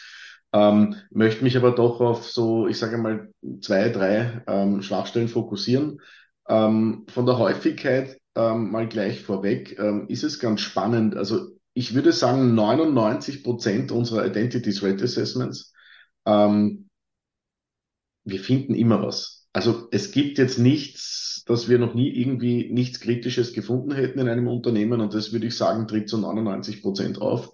Ähm, 0.52 0.96
möchte 1.12 1.44
mich 1.44 1.56
aber 1.56 1.70
doch 1.70 2.00
auf 2.00 2.28
so, 2.28 2.66
ich 2.66 2.78
sage 2.78 2.98
mal, 2.98 3.32
zwei, 3.60 3.90
drei 3.90 4.42
ähm, 4.48 4.82
Schwachstellen 4.82 5.28
fokussieren. 5.28 6.00
Ähm, 6.48 7.06
von 7.08 7.26
der 7.26 7.38
Häufigkeit 7.38 8.20
ähm, 8.34 8.72
mal 8.72 8.88
gleich 8.88 9.22
vorweg 9.22 9.78
ähm, 9.78 10.08
ist 10.08 10.24
es 10.24 10.40
ganz 10.40 10.62
spannend. 10.62 11.16
Also 11.16 11.46
ich 11.74 11.94
würde 11.94 12.12
sagen, 12.12 12.56
99 12.56 13.44
Prozent 13.44 13.92
unserer 13.92 14.26
Identity 14.26 14.72
Threat 14.72 15.00
Assessments, 15.00 15.72
ähm, 16.26 16.88
wir 18.24 18.40
finden 18.40 18.74
immer 18.74 19.00
was 19.00 19.39
also 19.52 19.88
es 19.90 20.12
gibt 20.12 20.38
jetzt 20.38 20.58
nichts, 20.58 21.42
dass 21.46 21.68
wir 21.68 21.78
noch 21.78 21.94
nie 21.94 22.10
irgendwie 22.10 22.70
nichts 22.72 23.00
Kritisches 23.00 23.52
gefunden 23.52 23.92
hätten 23.92 24.20
in 24.20 24.28
einem 24.28 24.48
Unternehmen 24.48 25.00
und 25.00 25.14
das 25.14 25.32
würde 25.32 25.46
ich 25.46 25.56
sagen, 25.56 25.88
tritt 25.88 26.08
zu 26.08 26.18
99 26.18 26.82
Prozent 26.82 27.20
auf. 27.20 27.50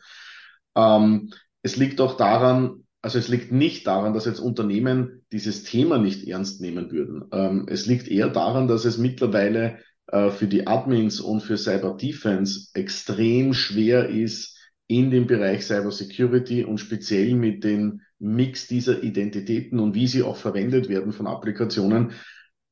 Ähm, 0.75 1.31
es 1.63 1.77
liegt 1.77 2.01
auch 2.01 2.17
daran, 2.17 2.85
also 3.01 3.19
es 3.19 3.29
liegt 3.29 3.53
nicht 3.53 3.87
daran, 3.87 4.13
dass 4.13 4.27
jetzt 4.27 4.41
Unternehmen 4.41 5.25
dieses 5.33 5.65
Thema 5.65 5.99
nicht 5.99 6.27
ernst 6.29 6.61
nehmen 6.61 6.91
würden. 6.91 7.25
Ähm, 7.33 7.67
es 7.69 7.87
liegt 7.87 8.09
eher 8.09 8.29
daran, 8.29 8.69
dass 8.69 8.85
es 8.85 8.99
mittlerweile 8.99 9.79
äh, 10.09 10.31
für 10.31 10.47
die 10.47 10.67
Admins 10.67 11.21
und 11.21 11.41
für 11.41 11.57
Cyber 11.57 11.97
Defense 11.97 12.69
extrem 12.75 13.55
schwer 13.55 14.09
ist, 14.09 14.56
in 14.89 15.11
dem 15.11 15.27
Bereich 15.27 15.65
Cyber 15.67 15.91
Security 15.91 16.65
und 16.65 16.79
speziell 16.79 17.35
mit 17.35 17.65
den 17.65 18.03
Mix 18.19 18.67
dieser 18.67 19.03
Identitäten 19.03 19.79
und 19.79 19.95
wie 19.95 20.07
sie 20.07 20.23
auch 20.23 20.37
verwendet 20.37 20.89
werden 20.89 21.13
von 21.13 21.27
Applikationen, 21.27 22.13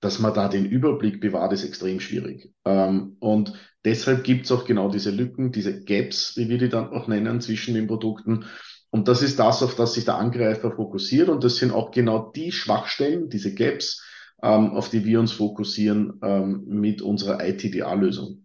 dass 0.00 0.18
man 0.18 0.35
da 0.35 0.49
den 0.49 0.66
Überblick 0.66 1.21
bewahrt, 1.21 1.52
ist 1.52 1.64
extrem 1.64 1.99
schwierig. 1.99 2.52
Ähm, 2.64 3.16
und 3.21 3.54
deshalb 3.85 4.23
gibt 4.23 4.44
es 4.44 4.52
auch 4.52 4.66
genau 4.66 4.90
diese 4.90 5.11
Lücken, 5.11 5.50
diese 5.50 5.83
Gaps, 5.83 6.37
wie 6.37 6.49
wir 6.49 6.59
die 6.59 6.68
dann 6.68 6.90
auch 6.90 7.09
nennen, 7.09 7.40
zwischen 7.40 7.75
den 7.75 7.87
Produkten. 7.87 8.44
Und 8.90 9.09
das 9.09 9.23
ist 9.23 9.38
das, 9.38 9.62
auf 9.62 9.75
das 9.75 9.94
sich 9.94 10.04
der 10.04 10.18
Angreifer 10.18 10.73
fokussiert. 10.73 11.28
Und 11.28 11.42
das 11.42 11.56
sind 11.56 11.73
auch 11.73 11.90
genau 11.90 12.30
die 12.30 12.52
Schwachstellen, 12.52 13.28
diese 13.28 13.54
Gaps, 13.54 14.04
ähm, 14.42 14.73
auf 14.73 14.90
die 14.90 15.04
wir 15.04 15.21
uns 15.21 15.33
fokussieren 15.33 16.21
ähm, 16.23 16.64
mit 16.66 17.02
unserer 17.02 17.44
ITDA-Lösung. 17.44 18.44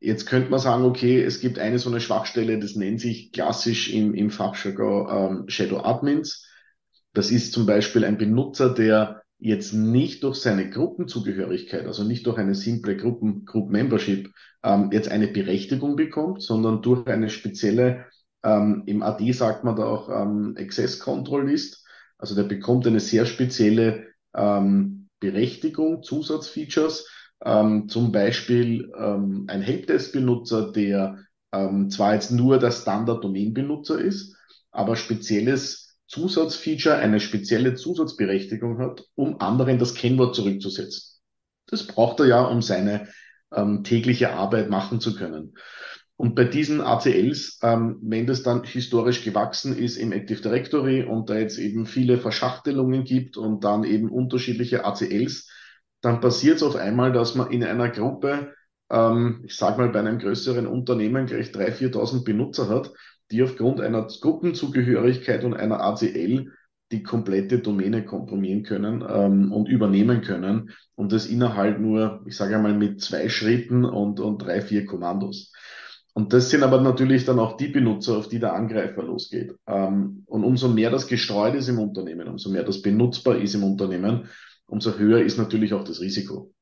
Jetzt 0.00 0.26
könnte 0.26 0.50
man 0.50 0.60
sagen, 0.60 0.84
okay, 0.84 1.22
es 1.22 1.40
gibt 1.40 1.58
eine 1.58 1.78
so 1.78 1.90
eine 1.90 2.00
Schwachstelle, 2.00 2.58
das 2.58 2.74
nennt 2.74 3.00
sich 3.00 3.32
klassisch 3.32 3.92
im, 3.92 4.14
im 4.14 4.30
Fachjargon 4.30 5.42
ähm, 5.42 5.48
Shadow 5.48 5.80
Admins. 5.80 6.48
Das 7.12 7.30
ist 7.30 7.52
zum 7.52 7.66
Beispiel 7.66 8.04
ein 8.04 8.16
Benutzer, 8.16 8.72
der 8.72 9.22
jetzt 9.38 9.74
nicht 9.74 10.22
durch 10.22 10.36
seine 10.36 10.70
Gruppenzugehörigkeit, 10.70 11.86
also 11.86 12.04
nicht 12.04 12.26
durch 12.26 12.38
eine 12.38 12.54
simple 12.54 12.96
Gruppen, 12.96 13.44
Group 13.44 13.70
Membership, 13.70 14.30
ähm, 14.62 14.90
jetzt 14.92 15.10
eine 15.10 15.28
Berechtigung 15.28 15.96
bekommt, 15.96 16.42
sondern 16.42 16.80
durch 16.80 17.06
eine 17.06 17.28
spezielle, 17.28 18.06
ähm, 18.42 18.84
im 18.86 19.02
AD 19.02 19.32
sagt 19.32 19.64
man 19.64 19.76
da 19.76 19.84
auch 19.84 20.08
ähm, 20.08 20.54
Access 20.58 20.98
Control 20.98 21.50
List. 21.50 21.86
Also 22.16 22.34
der 22.34 22.44
bekommt 22.44 22.86
eine 22.86 23.00
sehr 23.00 23.26
spezielle 23.26 24.08
ähm, 24.34 25.08
Berechtigung, 25.20 26.02
Zusatzfeatures, 26.02 27.06
ähm, 27.44 27.88
zum 27.88 28.12
Beispiel 28.12 28.92
ähm, 28.96 29.44
ein 29.48 29.62
Helpdesk-Benutzer, 29.62 30.72
der 30.72 31.18
ähm, 31.52 31.90
zwar 31.90 32.14
jetzt 32.14 32.30
nur 32.30 32.58
der 32.58 32.70
Standard-Domain-Benutzer 32.70 33.98
ist, 33.98 34.36
aber 34.70 34.96
spezielles 34.96 35.96
Zusatzfeature, 36.06 36.96
eine 36.96 37.20
spezielle 37.20 37.74
Zusatzberechtigung 37.74 38.78
hat, 38.78 39.04
um 39.14 39.40
anderen 39.40 39.78
das 39.78 39.94
Kennwort 39.94 40.34
zurückzusetzen. 40.34 41.20
Das 41.66 41.86
braucht 41.86 42.20
er 42.20 42.26
ja, 42.26 42.42
um 42.42 42.62
seine 42.62 43.08
ähm, 43.54 43.84
tägliche 43.84 44.32
Arbeit 44.32 44.70
machen 44.70 45.00
zu 45.00 45.14
können. 45.14 45.54
Und 46.16 46.34
bei 46.34 46.44
diesen 46.44 46.82
ACLs, 46.82 47.60
ähm, 47.62 47.98
wenn 48.02 48.26
das 48.26 48.42
dann 48.42 48.64
historisch 48.64 49.24
gewachsen 49.24 49.76
ist 49.78 49.96
im 49.96 50.12
Active 50.12 50.42
Directory 50.42 51.02
und 51.02 51.30
da 51.30 51.38
jetzt 51.38 51.58
eben 51.58 51.86
viele 51.86 52.18
Verschachtelungen 52.18 53.04
gibt 53.04 53.36
und 53.38 53.64
dann 53.64 53.84
eben 53.84 54.10
unterschiedliche 54.10 54.84
ACLs, 54.84 55.48
dann 56.00 56.20
passiert 56.20 56.56
es 56.56 56.62
auf 56.62 56.76
einmal, 56.76 57.12
dass 57.12 57.34
man 57.34 57.50
in 57.50 57.64
einer 57.64 57.88
Gruppe, 57.88 58.54
ähm, 58.90 59.42
ich 59.44 59.56
sage 59.56 59.78
mal 59.78 59.90
bei 59.90 60.00
einem 60.00 60.18
größeren 60.18 60.66
Unternehmen 60.66 61.26
gleich 61.26 61.48
3.000, 61.48 61.92
4.000 61.92 62.24
Benutzer 62.24 62.68
hat, 62.68 62.92
die 63.30 63.42
aufgrund 63.42 63.80
einer 63.80 64.06
Gruppenzugehörigkeit 64.06 65.44
und 65.44 65.54
einer 65.54 65.80
ACL 65.80 66.50
die 66.92 67.02
komplette 67.02 67.60
Domäne 67.60 68.04
komprimieren 68.04 68.64
können 68.64 69.04
ähm, 69.08 69.52
und 69.52 69.68
übernehmen 69.68 70.22
können 70.22 70.70
und 70.96 71.12
das 71.12 71.26
innerhalb 71.26 71.78
nur, 71.78 72.22
ich 72.26 72.36
sage 72.36 72.56
einmal, 72.56 72.74
mit 72.74 73.00
zwei 73.00 73.28
Schritten 73.28 73.84
und, 73.84 74.18
und 74.18 74.38
drei, 74.38 74.60
vier 74.60 74.86
Kommandos. 74.86 75.52
Und 76.12 76.32
das 76.32 76.50
sind 76.50 76.64
aber 76.64 76.80
natürlich 76.80 77.24
dann 77.24 77.38
auch 77.38 77.56
die 77.56 77.68
Benutzer, 77.68 78.18
auf 78.18 78.28
die 78.28 78.40
der 78.40 78.54
Angreifer 78.54 79.04
losgeht. 79.04 79.54
Ähm, 79.68 80.24
und 80.26 80.42
umso 80.42 80.68
mehr 80.68 80.90
das 80.90 81.06
gestreut 81.06 81.54
ist 81.54 81.68
im 81.68 81.78
Unternehmen, 81.78 82.26
umso 82.26 82.50
mehr 82.50 82.64
das 82.64 82.82
benutzbar 82.82 83.36
ist 83.36 83.54
im 83.54 83.62
Unternehmen, 83.62 84.28
umso 84.70 84.96
höher 84.98 85.20
ist 85.20 85.38
natürlich 85.38 85.74
auch 85.74 85.84
das 85.84 86.00
Risiko. 86.00 86.52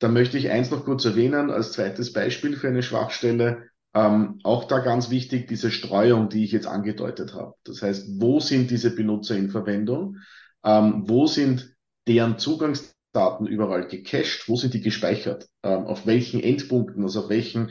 Da 0.00 0.08
möchte 0.08 0.36
ich 0.36 0.50
eins 0.50 0.70
noch 0.70 0.84
kurz 0.84 1.04
erwähnen, 1.04 1.50
als 1.50 1.72
zweites 1.72 2.12
Beispiel 2.12 2.56
für 2.56 2.68
eine 2.68 2.82
Schwachstelle. 2.82 3.68
Ähm, 3.94 4.40
auch 4.42 4.64
da 4.64 4.80
ganz 4.80 5.08
wichtig, 5.08 5.46
diese 5.46 5.70
Streuung, 5.70 6.28
die 6.28 6.44
ich 6.44 6.52
jetzt 6.52 6.66
angedeutet 6.66 7.34
habe. 7.34 7.54
Das 7.64 7.80
heißt, 7.80 8.20
wo 8.20 8.40
sind 8.40 8.70
diese 8.70 8.94
Benutzer 8.94 9.36
in 9.36 9.50
Verwendung? 9.50 10.18
Ähm, 10.64 11.04
wo 11.06 11.26
sind 11.26 11.74
deren 12.08 12.38
Zugangsdaten 12.38 13.46
überall 13.46 13.86
gecached? 13.86 14.48
Wo 14.48 14.56
sind 14.56 14.74
die 14.74 14.80
gespeichert? 14.80 15.48
Ähm, 15.62 15.86
auf 15.86 16.06
welchen 16.06 16.40
Endpunkten, 16.42 17.04
also 17.04 17.20
auf 17.20 17.28
welchen 17.28 17.70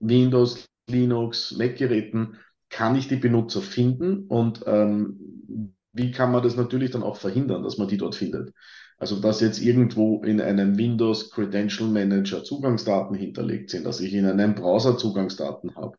Windows, 0.00 0.66
Linux, 0.86 1.52
Mac-Geräten 1.56 2.36
kann 2.68 2.94
ich 2.96 3.08
die 3.08 3.16
Benutzer 3.16 3.62
finden 3.62 4.26
und 4.26 4.64
ähm, 4.66 5.74
wie 5.94 6.10
kann 6.10 6.32
man 6.32 6.42
das 6.42 6.56
natürlich 6.56 6.90
dann 6.90 7.02
auch 7.02 7.16
verhindern, 7.16 7.62
dass 7.62 7.78
man 7.78 7.88
die 7.88 7.96
dort 7.96 8.14
findet? 8.16 8.52
Also, 8.98 9.20
dass 9.20 9.40
jetzt 9.40 9.60
irgendwo 9.60 10.22
in 10.22 10.40
einem 10.40 10.76
Windows 10.76 11.30
Credential 11.30 11.88
Manager 11.88 12.44
Zugangsdaten 12.44 13.16
hinterlegt 13.16 13.70
sind, 13.70 13.86
dass 13.86 14.00
ich 14.00 14.12
in 14.12 14.26
einem 14.26 14.54
Browser 14.54 14.98
Zugangsdaten 14.98 15.74
habe, 15.76 15.96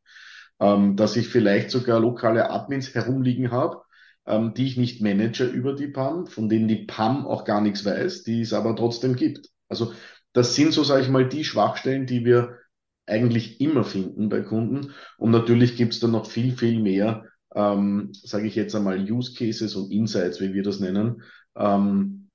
ähm, 0.60 0.96
dass 0.96 1.16
ich 1.16 1.28
vielleicht 1.28 1.72
sogar 1.72 2.00
lokale 2.00 2.50
Admins 2.50 2.94
herumliegen 2.94 3.52
habe, 3.52 3.82
ähm, 4.26 4.54
die 4.54 4.66
ich 4.66 4.78
nicht 4.78 5.02
manage 5.02 5.46
über 5.46 5.74
die 5.74 5.88
PAM, 5.88 6.28
von 6.28 6.50
denen 6.50 6.68
die 6.68 6.86
PAM 6.86 7.26
auch 7.26 7.46
gar 7.46 7.62
nichts 7.62 7.86
weiß, 7.86 8.24
die 8.24 8.42
es 8.42 8.54
aber 8.54 8.76
trotzdem 8.76 9.16
gibt. 9.16 9.50
Also, 9.70 9.94
das 10.34 10.56
sind 10.56 10.74
so, 10.74 10.84
sage 10.84 11.04
ich 11.04 11.10
mal, 11.10 11.28
die 11.28 11.46
Schwachstellen, 11.46 12.06
die 12.06 12.26
wir 12.26 12.58
eigentlich 13.06 13.62
immer 13.62 13.84
finden 13.84 14.30
bei 14.30 14.42
Kunden. 14.42 14.94
Und 15.18 15.32
natürlich 15.32 15.78
gibt 15.78 15.94
es 15.94 16.00
dann 16.00 16.12
noch 16.12 16.30
viel, 16.30 16.58
viel 16.58 16.82
mehr, 16.82 17.26
ähm, 17.56 18.10
sage 18.14 18.48
ich 18.48 18.56
jetzt 18.56 18.76
einmal, 18.76 19.00
Use 19.00 19.34
Cases 19.34 19.76
und 19.76 19.92
Insights, 19.92 20.42
wie 20.42 20.54
wir 20.54 20.64
das 20.64 20.80
nennen, 20.80 21.24
ähm, 21.56 22.30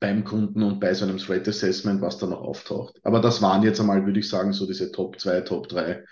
beim 0.00 0.24
Kunden 0.24 0.62
und 0.62 0.80
bei 0.80 0.92
so 0.92 1.06
einem 1.06 1.18
Threat 1.18 1.48
Assessment, 1.48 2.02
was 2.02 2.18
da 2.18 2.26
noch 2.26 2.40
auftaucht. 2.40 3.00
Aber 3.02 3.20
das 3.20 3.40
waren 3.40 3.62
jetzt 3.62 3.80
einmal, 3.80 4.04
würde 4.04 4.20
ich 4.20 4.28
sagen, 4.28 4.52
so 4.52 4.66
diese 4.66 4.92
Top 4.92 5.18
2, 5.18 5.40
Top 5.42 5.68
3 5.68 6.04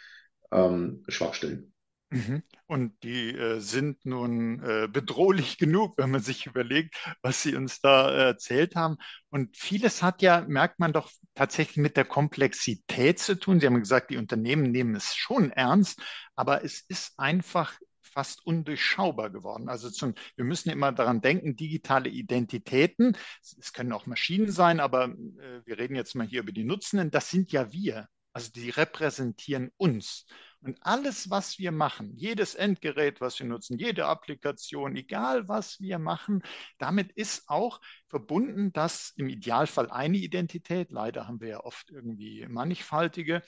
ähm, 0.53 1.05
Schwachstellen. 1.09 1.75
Mhm. 2.11 2.43
Und 2.67 3.03
die 3.03 3.31
äh, 3.31 3.59
sind 3.59 4.07
nun 4.07 4.63
äh, 4.63 4.89
bedrohlich 4.89 5.59
genug, 5.59 5.99
wenn 5.99 6.11
man 6.11 6.23
sich 6.23 6.47
überlegt, 6.47 6.95
was 7.23 7.43
Sie 7.43 7.57
uns 7.57 7.81
da 7.81 8.11
äh, 8.11 8.25
erzählt 8.27 8.77
haben. 8.77 8.97
Und 9.31 9.57
vieles 9.57 10.03
hat 10.03 10.23
ja, 10.23 10.45
merkt 10.47 10.79
man 10.79 10.93
doch 10.93 11.11
tatsächlich 11.35 11.79
mit 11.79 11.97
der 11.97 12.05
Komplexität 12.05 13.19
zu 13.19 13.39
tun. 13.39 13.59
Sie 13.59 13.67
haben 13.67 13.81
gesagt, 13.81 14.11
die 14.11 14.17
Unternehmen 14.17 14.71
nehmen 14.71 14.95
es 14.95 15.15
schon 15.15 15.51
ernst, 15.51 16.01
aber 16.37 16.65
es 16.65 16.85
ist 16.89 17.19
einfach 17.19 17.75
fast 18.15 18.47
undurchschaubar 18.47 19.31
geworden. 19.31 19.69
Also 19.69 19.91
zum, 19.91 20.15
wir 20.37 20.45
müssen 20.45 20.71
immer 20.71 20.93
daran 20.93 21.21
denken, 21.21 21.57
digitale 21.57 22.09
Identitäten, 22.09 23.17
es 23.43 23.73
können 23.73 23.93
auch 23.93 24.07
Maschinen 24.07 24.51
sein, 24.51 24.81
aber 24.81 25.07
äh, 25.07 25.61
wir 25.67 25.79
reden 25.79 25.97
jetzt 25.97 26.15
mal 26.15 26.27
hier 26.27 26.41
über 26.41 26.53
die 26.53 26.65
Nutzenden, 26.65 27.11
das 27.11 27.31
sind 27.31 27.53
ja 27.53 27.73
wir. 27.73 28.09
Also 28.33 28.51
die 28.51 28.71
repräsentieren 28.71 29.71
uns. 29.77 30.27
Und 30.61 30.79
alles, 30.81 31.29
was 31.31 31.59
wir 31.59 31.73
machen, 31.73 32.17
jedes 32.17 32.55
Endgerät, 32.55 33.21
was 33.21 33.39
wir 33.39 33.47
nutzen, 33.47 33.79
jede 33.79 34.07
Applikation, 34.07 34.97
egal 34.97 35.47
was 35.47 35.79
wir 35.79 35.99
machen, 35.99 36.43
damit 36.79 37.13
ist 37.13 37.49
auch 37.49 37.81
verbunden, 38.09 38.73
dass 38.73 39.13
im 39.17 39.29
Idealfall 39.29 39.91
eine 39.91 40.17
Identität, 40.17 40.91
leider 40.91 41.29
haben 41.29 41.41
wir 41.41 41.49
ja 41.49 41.61
oft 41.61 41.91
irgendwie 41.91 42.47
mannigfaltige, 42.49 43.43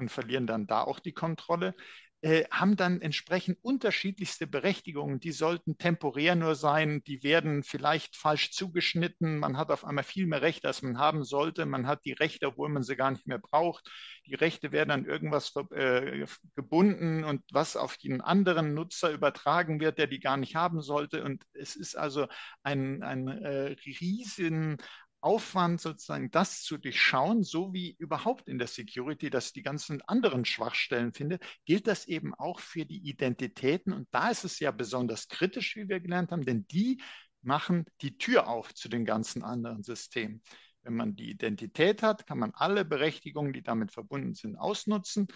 und 0.00 0.10
verlieren 0.10 0.46
dann 0.46 0.66
da 0.66 0.82
auch 0.82 0.98
die 0.98 1.12
Kontrolle. 1.12 1.74
Äh, 2.22 2.44
haben 2.50 2.76
dann 2.76 3.00
entsprechend 3.00 3.56
unterschiedlichste 3.62 4.46
Berechtigungen. 4.46 5.20
Die 5.20 5.32
sollten 5.32 5.78
temporär 5.78 6.34
nur 6.34 6.54
sein, 6.54 7.02
die 7.04 7.22
werden 7.22 7.62
vielleicht 7.62 8.14
falsch 8.14 8.50
zugeschnitten. 8.50 9.38
Man 9.38 9.56
hat 9.56 9.70
auf 9.70 9.86
einmal 9.86 10.04
viel 10.04 10.26
mehr 10.26 10.42
Rechte, 10.42 10.68
als 10.68 10.82
man 10.82 10.98
haben 10.98 11.24
sollte. 11.24 11.64
Man 11.64 11.86
hat 11.86 12.04
die 12.04 12.12
Rechte, 12.12 12.48
obwohl 12.48 12.68
man 12.68 12.82
sie 12.82 12.94
gar 12.94 13.10
nicht 13.10 13.26
mehr 13.26 13.38
braucht. 13.38 13.90
Die 14.26 14.34
Rechte 14.34 14.70
werden 14.70 14.90
an 14.90 15.06
irgendwas 15.06 15.54
äh, 15.70 16.26
gebunden 16.56 17.24
und 17.24 17.42
was 17.52 17.74
auf 17.76 17.96
den 17.96 18.20
anderen 18.20 18.74
Nutzer 18.74 19.10
übertragen 19.12 19.80
wird, 19.80 19.96
der 19.96 20.06
die 20.06 20.20
gar 20.20 20.36
nicht 20.36 20.54
haben 20.54 20.82
sollte. 20.82 21.24
Und 21.24 21.42
es 21.54 21.74
ist 21.74 21.96
also 21.96 22.26
ein, 22.62 23.02
ein 23.02 23.28
äh, 23.28 23.76
riesen 23.86 24.76
Aufwand, 25.20 25.80
sozusagen 25.80 26.30
das 26.30 26.62
zu 26.62 26.78
durchschauen, 26.78 27.42
so 27.42 27.72
wie 27.72 27.94
überhaupt 27.98 28.48
in 28.48 28.58
der 28.58 28.68
Security, 28.68 29.30
dass 29.30 29.52
die 29.52 29.62
ganzen 29.62 30.02
anderen 30.02 30.44
Schwachstellen 30.44 31.12
finde, 31.12 31.38
gilt 31.66 31.86
das 31.86 32.06
eben 32.06 32.34
auch 32.34 32.60
für 32.60 32.84
die 32.84 33.08
Identitäten. 33.08 33.92
Und 33.92 34.08
da 34.10 34.30
ist 34.30 34.44
es 34.44 34.60
ja 34.60 34.70
besonders 34.70 35.28
kritisch, 35.28 35.76
wie 35.76 35.88
wir 35.88 36.00
gelernt 36.00 36.32
haben, 36.32 36.44
denn 36.44 36.66
die 36.68 37.02
machen 37.42 37.86
die 38.00 38.18
Tür 38.18 38.48
auf 38.48 38.74
zu 38.74 38.88
den 38.88 39.04
ganzen 39.04 39.42
anderen 39.42 39.82
Systemen. 39.82 40.42
Wenn 40.82 40.96
man 40.96 41.14
die 41.14 41.30
Identität 41.30 42.02
hat, 42.02 42.26
kann 42.26 42.38
man 42.38 42.52
alle 42.54 42.84
Berechtigungen, 42.84 43.52
die 43.52 43.62
damit 43.62 43.92
verbunden 43.92 44.34
sind, 44.34 44.56
ausnutzen. 44.56 45.28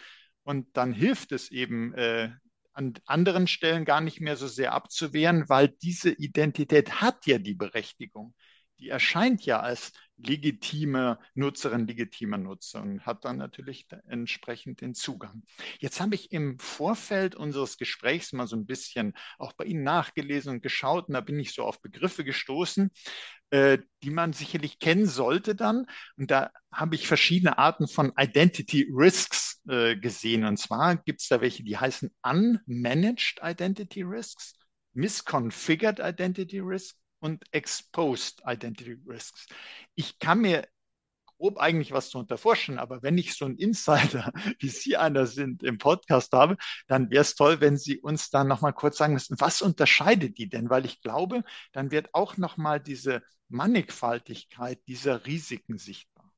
Und 0.42 0.76
dann 0.76 0.92
hilft 0.92 1.32
es 1.32 1.50
eben, 1.50 1.92
äh, 1.94 2.30
an 2.74 2.94
anderen 3.06 3.46
Stellen 3.46 3.84
gar 3.84 4.00
nicht 4.00 4.20
mehr 4.20 4.36
so 4.36 4.48
sehr 4.48 4.72
abzuwehren, 4.72 5.48
weil 5.48 5.68
diese 5.68 6.10
Identität 6.10 7.00
hat 7.00 7.24
ja 7.26 7.38
die 7.38 7.54
Berechtigung 7.54 8.34
die 8.78 8.88
erscheint 8.88 9.44
ja 9.46 9.60
als 9.60 9.92
legitime 10.16 11.18
Nutzerin, 11.34 11.86
legitimer 11.86 12.38
Nutzer 12.38 12.82
und 12.82 13.04
hat 13.04 13.24
dann 13.24 13.38
natürlich 13.38 13.86
entsprechend 14.06 14.80
den 14.80 14.94
Zugang. 14.94 15.42
Jetzt 15.80 16.00
habe 16.00 16.14
ich 16.14 16.32
im 16.32 16.58
Vorfeld 16.58 17.34
unseres 17.34 17.78
Gesprächs 17.78 18.32
mal 18.32 18.46
so 18.46 18.56
ein 18.56 18.66
bisschen 18.66 19.14
auch 19.38 19.52
bei 19.52 19.64
Ihnen 19.64 19.82
nachgelesen 19.82 20.52
und 20.52 20.62
geschaut 20.62 21.08
und 21.08 21.14
da 21.14 21.20
bin 21.20 21.38
ich 21.38 21.52
so 21.52 21.64
auf 21.64 21.80
Begriffe 21.82 22.24
gestoßen, 22.24 22.90
äh, 23.50 23.78
die 24.02 24.10
man 24.10 24.32
sicherlich 24.32 24.78
kennen 24.78 25.06
sollte 25.06 25.54
dann. 25.54 25.86
Und 26.16 26.30
da 26.30 26.50
habe 26.72 26.94
ich 26.94 27.08
verschiedene 27.08 27.58
Arten 27.58 27.88
von 27.88 28.12
Identity 28.16 28.88
Risks 28.92 29.62
äh, 29.68 29.96
gesehen. 29.96 30.44
Und 30.44 30.58
zwar 30.58 30.96
gibt 30.96 31.22
es 31.22 31.28
da 31.28 31.40
welche, 31.40 31.64
die 31.64 31.76
heißen 31.76 32.14
Unmanaged 32.22 33.40
Identity 33.42 34.02
Risks, 34.02 34.54
Misconfigured 34.92 35.98
Identity 35.98 36.60
Risks 36.60 37.03
und 37.24 37.42
Exposed 37.52 38.42
Identity 38.46 38.98
Risks. 39.08 39.46
Ich 39.94 40.18
kann 40.18 40.42
mir 40.42 40.68
grob 41.38 41.56
eigentlich 41.56 41.90
was 41.90 42.10
darunter 42.10 42.36
vorstellen, 42.36 42.78
aber 42.78 43.02
wenn 43.02 43.16
ich 43.16 43.34
so 43.34 43.46
einen 43.46 43.56
Insider, 43.56 44.30
wie 44.58 44.68
Sie 44.68 44.98
einer 44.98 45.26
sind, 45.26 45.62
im 45.62 45.78
Podcast 45.78 46.34
habe, 46.34 46.58
dann 46.86 47.10
wäre 47.10 47.22
es 47.22 47.34
toll, 47.34 47.62
wenn 47.62 47.78
Sie 47.78 47.98
uns 47.98 48.28
dann 48.28 48.46
nochmal 48.46 48.74
kurz 48.74 48.98
sagen 48.98 49.14
müssten, 49.14 49.40
was 49.40 49.62
unterscheidet 49.62 50.36
die 50.36 50.50
denn? 50.50 50.68
Weil 50.68 50.84
ich 50.84 51.00
glaube, 51.00 51.44
dann 51.72 51.90
wird 51.90 52.10
auch 52.12 52.36
nochmal 52.36 52.78
diese 52.78 53.22
Mannigfaltigkeit 53.48 54.80
dieser 54.86 55.24
Risiken 55.24 55.78
sichtbar. 55.78 56.30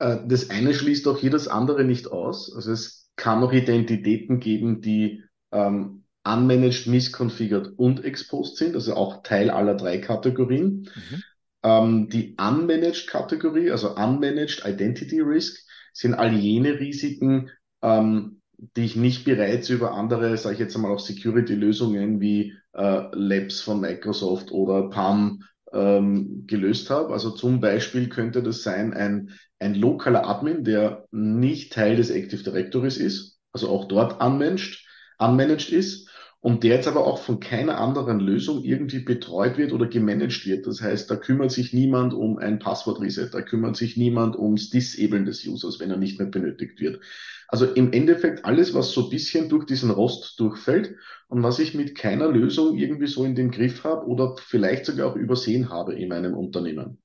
Äh, 0.00 0.18
das 0.26 0.50
eine 0.50 0.74
schließt 0.74 1.08
auch 1.08 1.18
das 1.18 1.48
andere 1.48 1.84
nicht 1.84 2.08
aus. 2.08 2.54
Also 2.54 2.72
es 2.72 3.10
kann 3.16 3.42
auch 3.42 3.52
Identitäten 3.52 4.38
geben, 4.38 4.82
die 4.82 5.24
ähm, 5.50 5.99
unmanaged, 6.24 6.86
misconfigured 6.86 7.78
und 7.78 8.04
exposed 8.04 8.56
sind, 8.56 8.74
also 8.74 8.94
auch 8.94 9.22
Teil 9.22 9.50
aller 9.50 9.74
drei 9.74 9.98
Kategorien. 9.98 10.88
Mhm. 10.94 11.22
Ähm, 11.62 12.08
die 12.08 12.36
unmanaged 12.38 13.06
Kategorie, 13.06 13.70
also 13.70 13.94
unmanaged 13.94 14.62
Identity 14.64 15.20
Risk, 15.20 15.58
sind 15.92 16.14
all 16.14 16.32
jene 16.32 16.78
Risiken, 16.78 17.50
ähm, 17.82 18.40
die 18.76 18.84
ich 18.84 18.96
nicht 18.96 19.24
bereits 19.24 19.68
über 19.70 19.92
andere, 19.92 20.36
sage 20.36 20.54
ich 20.54 20.60
jetzt 20.60 20.76
einmal 20.76 20.92
auch 20.92 21.00
Security-Lösungen 21.00 22.20
wie 22.20 22.54
äh, 22.72 23.02
Labs 23.12 23.60
von 23.60 23.80
Microsoft 23.80 24.50
oder 24.52 24.90
PAM 24.90 25.42
ähm, 25.72 26.44
gelöst 26.46 26.90
habe. 26.90 27.12
Also 27.12 27.30
zum 27.30 27.60
Beispiel 27.60 28.08
könnte 28.08 28.42
das 28.42 28.62
sein 28.62 28.92
ein, 28.92 29.30
ein 29.58 29.74
lokaler 29.74 30.26
Admin, 30.26 30.64
der 30.64 31.06
nicht 31.10 31.72
Teil 31.72 31.96
des 31.96 32.10
Active 32.10 32.42
Directories 32.42 32.96
ist, 32.98 33.38
also 33.52 33.68
auch 33.68 33.86
dort 33.88 34.22
unmanaged, 34.22 34.84
unmanaged 35.18 35.70
ist 35.70 36.09
und 36.40 36.64
der 36.64 36.76
jetzt 36.76 36.88
aber 36.88 37.06
auch 37.06 37.18
von 37.18 37.38
keiner 37.38 37.78
anderen 37.78 38.18
Lösung 38.18 38.64
irgendwie 38.64 39.00
betreut 39.00 39.58
wird 39.58 39.72
oder 39.72 39.86
gemanagt 39.86 40.46
wird. 40.46 40.66
Das 40.66 40.80
heißt, 40.80 41.10
da 41.10 41.16
kümmert 41.16 41.52
sich 41.52 41.74
niemand 41.74 42.14
um 42.14 42.38
ein 42.38 42.58
Passwort-Reset, 42.58 43.28
da 43.30 43.42
kümmert 43.42 43.76
sich 43.76 43.96
niemand 43.98 44.36
ums 44.38 44.70
Disablen 44.70 45.26
des 45.26 45.46
Users, 45.46 45.80
wenn 45.80 45.90
er 45.90 45.98
nicht 45.98 46.18
mehr 46.18 46.28
benötigt 46.28 46.80
wird. 46.80 47.00
Also 47.48 47.66
im 47.66 47.92
Endeffekt 47.92 48.44
alles, 48.46 48.72
was 48.72 48.92
so 48.92 49.10
bisschen 49.10 49.48
durch 49.50 49.66
diesen 49.66 49.90
Rost 49.90 50.38
durchfällt 50.40 50.94
und 51.28 51.42
was 51.42 51.58
ich 51.58 51.74
mit 51.74 51.94
keiner 51.94 52.28
Lösung 52.28 52.78
irgendwie 52.78 53.08
so 53.08 53.24
in 53.24 53.34
den 53.34 53.50
Griff 53.50 53.84
habe 53.84 54.06
oder 54.06 54.36
vielleicht 54.38 54.86
sogar 54.86 55.10
auch 55.10 55.16
übersehen 55.16 55.68
habe 55.68 55.94
in 55.94 56.08
meinem 56.08 56.34
Unternehmen. 56.34 57.02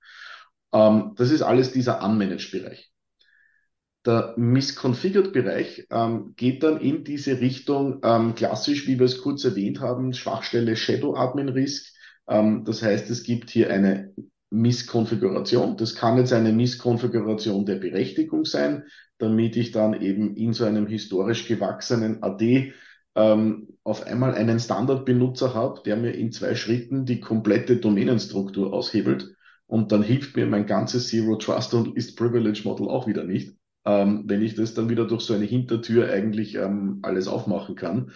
Ähm, 0.71 1.13
das 1.17 1.31
ist 1.31 1.41
alles 1.41 1.73
dieser 1.73 2.03
Unmanaged-Bereich. 2.03 2.94
Der 4.05 4.35
Misconfigured-Bereich 4.37 5.87
ähm, 5.89 6.33
geht 6.35 6.61
dann 6.61 6.79
in 6.79 7.03
diese 7.03 7.39
Richtung, 7.41 8.01
ähm, 8.03 8.35
klassisch, 8.35 8.87
wie 8.87 8.99
wir 8.99 9.05
es 9.05 9.21
kurz 9.21 9.43
erwähnt 9.45 9.79
haben, 9.79 10.13
Schwachstelle 10.13 10.75
Shadow 10.75 11.15
Admin 11.15 11.49
Risk. 11.49 11.91
Ähm, 12.27 12.63
das 12.65 12.83
heißt, 12.83 13.09
es 13.09 13.23
gibt 13.23 13.49
hier 13.49 13.71
eine 13.71 14.13
Misskonfiguration. 14.51 15.75
Das 15.77 15.95
kann 15.95 16.19
jetzt 16.19 16.33
eine 16.33 16.53
Misskonfiguration 16.53 17.65
der 17.65 17.77
Berechtigung 17.77 18.45
sein, 18.45 18.83
damit 19.17 19.55
ich 19.55 19.71
dann 19.71 19.99
eben 19.99 20.35
in 20.35 20.53
so 20.53 20.65
einem 20.65 20.85
historisch 20.85 21.47
gewachsenen 21.47 22.21
AD 22.21 22.73
ähm, 23.15 23.69
auf 23.83 24.05
einmal 24.05 24.35
einen 24.35 24.59
Standardbenutzer 24.59 25.55
habe, 25.55 25.81
der 25.83 25.95
mir 25.95 26.11
in 26.11 26.31
zwei 26.31 26.53
Schritten 26.53 27.05
die 27.05 27.21
komplette 27.21 27.77
Domänenstruktur 27.77 28.71
aushebelt. 28.71 29.33
Und 29.65 29.91
dann 29.91 30.03
hilft 30.03 30.35
mir 30.35 30.45
mein 30.45 30.67
ganzes 30.67 31.07
Zero 31.07 31.37
Trust 31.37 31.73
und 31.73 31.95
Least 31.95 32.17
Privilege 32.17 32.61
Model 32.65 32.87
auch 32.87 33.07
wieder 33.07 33.23
nicht 33.23 33.55
ähm, 33.85 34.23
wenn 34.25 34.41
ich 34.41 34.55
das 34.55 34.73
dann 34.73 34.89
wieder 34.89 35.05
durch 35.05 35.21
so 35.21 35.33
eine 35.33 35.45
Hintertür 35.45 36.11
eigentlich 36.11 36.55
ähm, 36.55 36.99
alles 37.03 37.27
aufmachen 37.27 37.75
kann. 37.75 38.11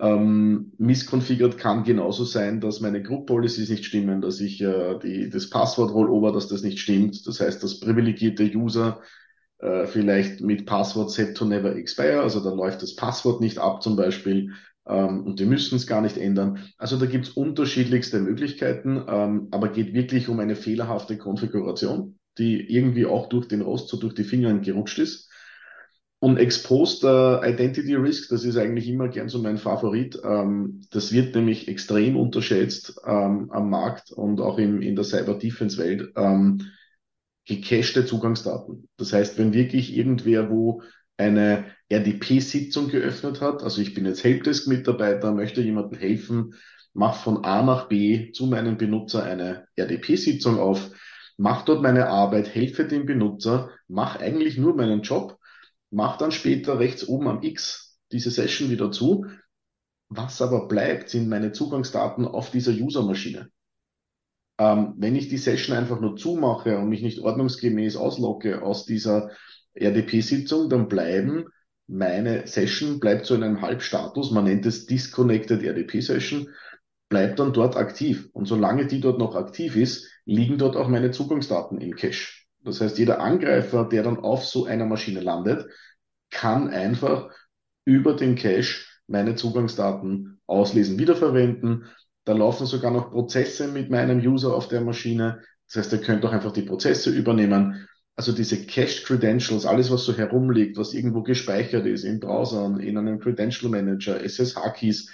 Ähm, 0.00 0.72
missconfigured 0.78 1.56
kann 1.56 1.84
genauso 1.84 2.24
sein, 2.24 2.60
dass 2.60 2.80
meine 2.80 3.00
Group 3.02 3.26
Policies 3.26 3.70
nicht 3.70 3.84
stimmen, 3.84 4.20
dass 4.20 4.40
ich 4.40 4.60
äh, 4.60 4.98
die, 4.98 5.30
das 5.30 5.50
Passwort 5.50 5.92
Rollover, 5.92 6.32
dass 6.32 6.48
das 6.48 6.62
nicht 6.62 6.80
stimmt. 6.80 7.26
Das 7.28 7.40
heißt, 7.40 7.62
dass 7.62 7.78
privilegierte 7.78 8.44
User 8.44 9.00
äh, 9.58 9.86
vielleicht 9.86 10.40
mit 10.40 10.66
Passwort 10.66 11.12
set 11.12 11.36
to 11.36 11.44
never 11.44 11.76
expire, 11.76 12.20
also 12.20 12.42
da 12.42 12.52
läuft 12.52 12.82
das 12.82 12.96
Passwort 12.96 13.40
nicht 13.40 13.58
ab 13.58 13.84
zum 13.84 13.94
Beispiel 13.94 14.50
ähm, 14.86 15.24
und 15.24 15.38
die 15.38 15.46
müssen 15.46 15.76
es 15.76 15.86
gar 15.86 16.00
nicht 16.00 16.16
ändern. 16.16 16.58
Also 16.76 16.98
da 16.98 17.06
gibt 17.06 17.26
es 17.26 17.30
unterschiedlichste 17.30 18.18
Möglichkeiten, 18.18 19.00
ähm, 19.06 19.48
aber 19.52 19.68
geht 19.68 19.94
wirklich 19.94 20.28
um 20.28 20.40
eine 20.40 20.56
fehlerhafte 20.56 21.18
Konfiguration 21.18 22.18
die 22.38 22.60
irgendwie 22.72 23.06
auch 23.06 23.28
durch 23.28 23.48
den 23.48 23.62
Rost 23.62 23.88
so 23.88 23.96
durch 23.96 24.14
die 24.14 24.24
Finger 24.24 24.52
gerutscht 24.58 24.98
ist. 24.98 25.30
Und 26.18 26.38
Exposed 26.38 27.04
uh, 27.04 27.44
Identity 27.44 27.94
Risk, 27.96 28.30
das 28.30 28.44
ist 28.44 28.56
eigentlich 28.56 28.88
immer 28.88 29.08
gern 29.08 29.28
so 29.28 29.42
mein 29.42 29.58
Favorit. 29.58 30.18
Ähm, 30.24 30.80
das 30.90 31.12
wird 31.12 31.34
nämlich 31.34 31.68
extrem 31.68 32.16
unterschätzt 32.16 32.98
ähm, 33.04 33.50
am 33.50 33.68
Markt 33.68 34.10
und 34.10 34.40
auch 34.40 34.58
im, 34.58 34.80
in 34.80 34.96
der 34.96 35.04
Cyber 35.04 35.34
Defense 35.34 35.76
Welt. 35.76 36.12
Ähm, 36.16 36.62
gecachte 37.46 38.06
Zugangsdaten. 38.06 38.88
Das 38.96 39.12
heißt, 39.12 39.38
wenn 39.38 39.52
wirklich 39.52 39.94
irgendwer 39.94 40.50
wo 40.50 40.82
eine 41.16 41.66
RDP-Sitzung 41.90 42.88
geöffnet 42.88 43.40
hat, 43.40 43.62
also 43.62 43.80
ich 43.80 43.94
bin 43.94 44.06
jetzt 44.06 44.24
Helpdesk-Mitarbeiter, 44.24 45.32
möchte 45.32 45.60
jemandem 45.60 45.98
helfen, 45.98 46.54
mach 46.92 47.22
von 47.22 47.44
A 47.44 47.62
nach 47.62 47.88
B 47.88 48.32
zu 48.32 48.46
meinem 48.46 48.78
Benutzer 48.78 49.22
eine 49.24 49.66
RDP-Sitzung 49.76 50.58
auf, 50.58 50.90
mach 51.36 51.64
dort 51.64 51.82
meine 51.82 52.08
Arbeit, 52.08 52.54
helfe 52.54 52.86
dem 52.86 53.06
Benutzer, 53.06 53.70
mach 53.88 54.16
eigentlich 54.16 54.58
nur 54.58 54.74
meinen 54.74 55.02
Job, 55.02 55.38
mach 55.90 56.16
dann 56.16 56.32
später 56.32 56.78
rechts 56.78 57.06
oben 57.06 57.28
am 57.28 57.42
X 57.42 57.98
diese 58.12 58.30
Session 58.30 58.70
wieder 58.70 58.90
zu. 58.90 59.26
Was 60.08 60.42
aber 60.42 60.68
bleibt, 60.68 61.08
sind 61.08 61.28
meine 61.28 61.52
Zugangsdaten 61.52 62.26
auf 62.26 62.50
dieser 62.50 62.72
User-Maschine. 62.72 63.50
Ähm, 64.58 64.94
wenn 64.96 65.16
ich 65.16 65.28
die 65.28 65.38
Session 65.38 65.76
einfach 65.76 66.00
nur 66.00 66.16
zumache 66.16 66.78
und 66.78 66.88
mich 66.88 67.02
nicht 67.02 67.20
ordnungsgemäß 67.20 67.96
auslogge 67.96 68.62
aus 68.62 68.84
dieser 68.84 69.30
RDP-Sitzung, 69.74 70.68
dann 70.68 70.88
bleiben 70.88 71.46
meine 71.86 72.46
Session 72.46 72.98
bleibt 72.98 73.26
so 73.26 73.34
in 73.34 73.42
einem 73.42 73.60
Halbstatus, 73.60 74.30
man 74.30 74.44
nennt 74.44 74.64
es 74.66 74.86
Disconnected 74.86 75.62
RDP 75.62 76.00
Session, 76.00 76.48
bleibt 77.08 77.38
dann 77.38 77.52
dort 77.52 77.76
aktiv. 77.76 78.28
Und 78.32 78.46
solange 78.46 78.86
die 78.86 79.00
dort 79.00 79.18
noch 79.18 79.34
aktiv 79.34 79.76
ist, 79.76 80.10
liegen 80.26 80.58
dort 80.58 80.76
auch 80.76 80.88
meine 80.88 81.10
Zugangsdaten 81.10 81.78
im 81.78 81.96
Cache. 81.96 82.32
Das 82.62 82.80
heißt, 82.80 82.98
jeder 82.98 83.20
Angreifer, 83.20 83.84
der 83.84 84.02
dann 84.02 84.18
auf 84.18 84.44
so 84.44 84.64
einer 84.64 84.86
Maschine 84.86 85.20
landet, 85.20 85.66
kann 86.30 86.68
einfach 86.68 87.30
über 87.84 88.14
den 88.14 88.36
Cache 88.36 88.86
meine 89.06 89.34
Zugangsdaten 89.34 90.40
auslesen, 90.46 90.98
wiederverwenden. 90.98 91.84
Da 92.24 92.32
laufen 92.32 92.66
sogar 92.66 92.90
noch 92.90 93.10
Prozesse 93.10 93.68
mit 93.68 93.90
meinem 93.90 94.18
User 94.18 94.54
auf 94.54 94.68
der 94.68 94.80
Maschine. 94.80 95.42
Das 95.68 95.76
heißt, 95.76 95.92
er 95.92 96.00
könnte 96.00 96.28
auch 96.28 96.32
einfach 96.32 96.52
die 96.52 96.62
Prozesse 96.62 97.10
übernehmen. 97.10 97.86
also 98.16 98.32
diese 98.32 98.64
Cached 98.66 99.04
Credentials, 99.06 99.66
alles 99.66 99.90
was 99.90 100.04
so 100.04 100.16
herumliegt, 100.16 100.76
was 100.76 100.94
irgendwo 100.94 101.22
gespeichert 101.22 101.84
ist 101.86 102.04
in 102.04 102.20
Browsern, 102.20 102.78
in 102.78 102.96
einem 102.96 103.18
Credential 103.18 103.70
Manager, 103.70 104.20
SSH-Keys, 104.22 105.10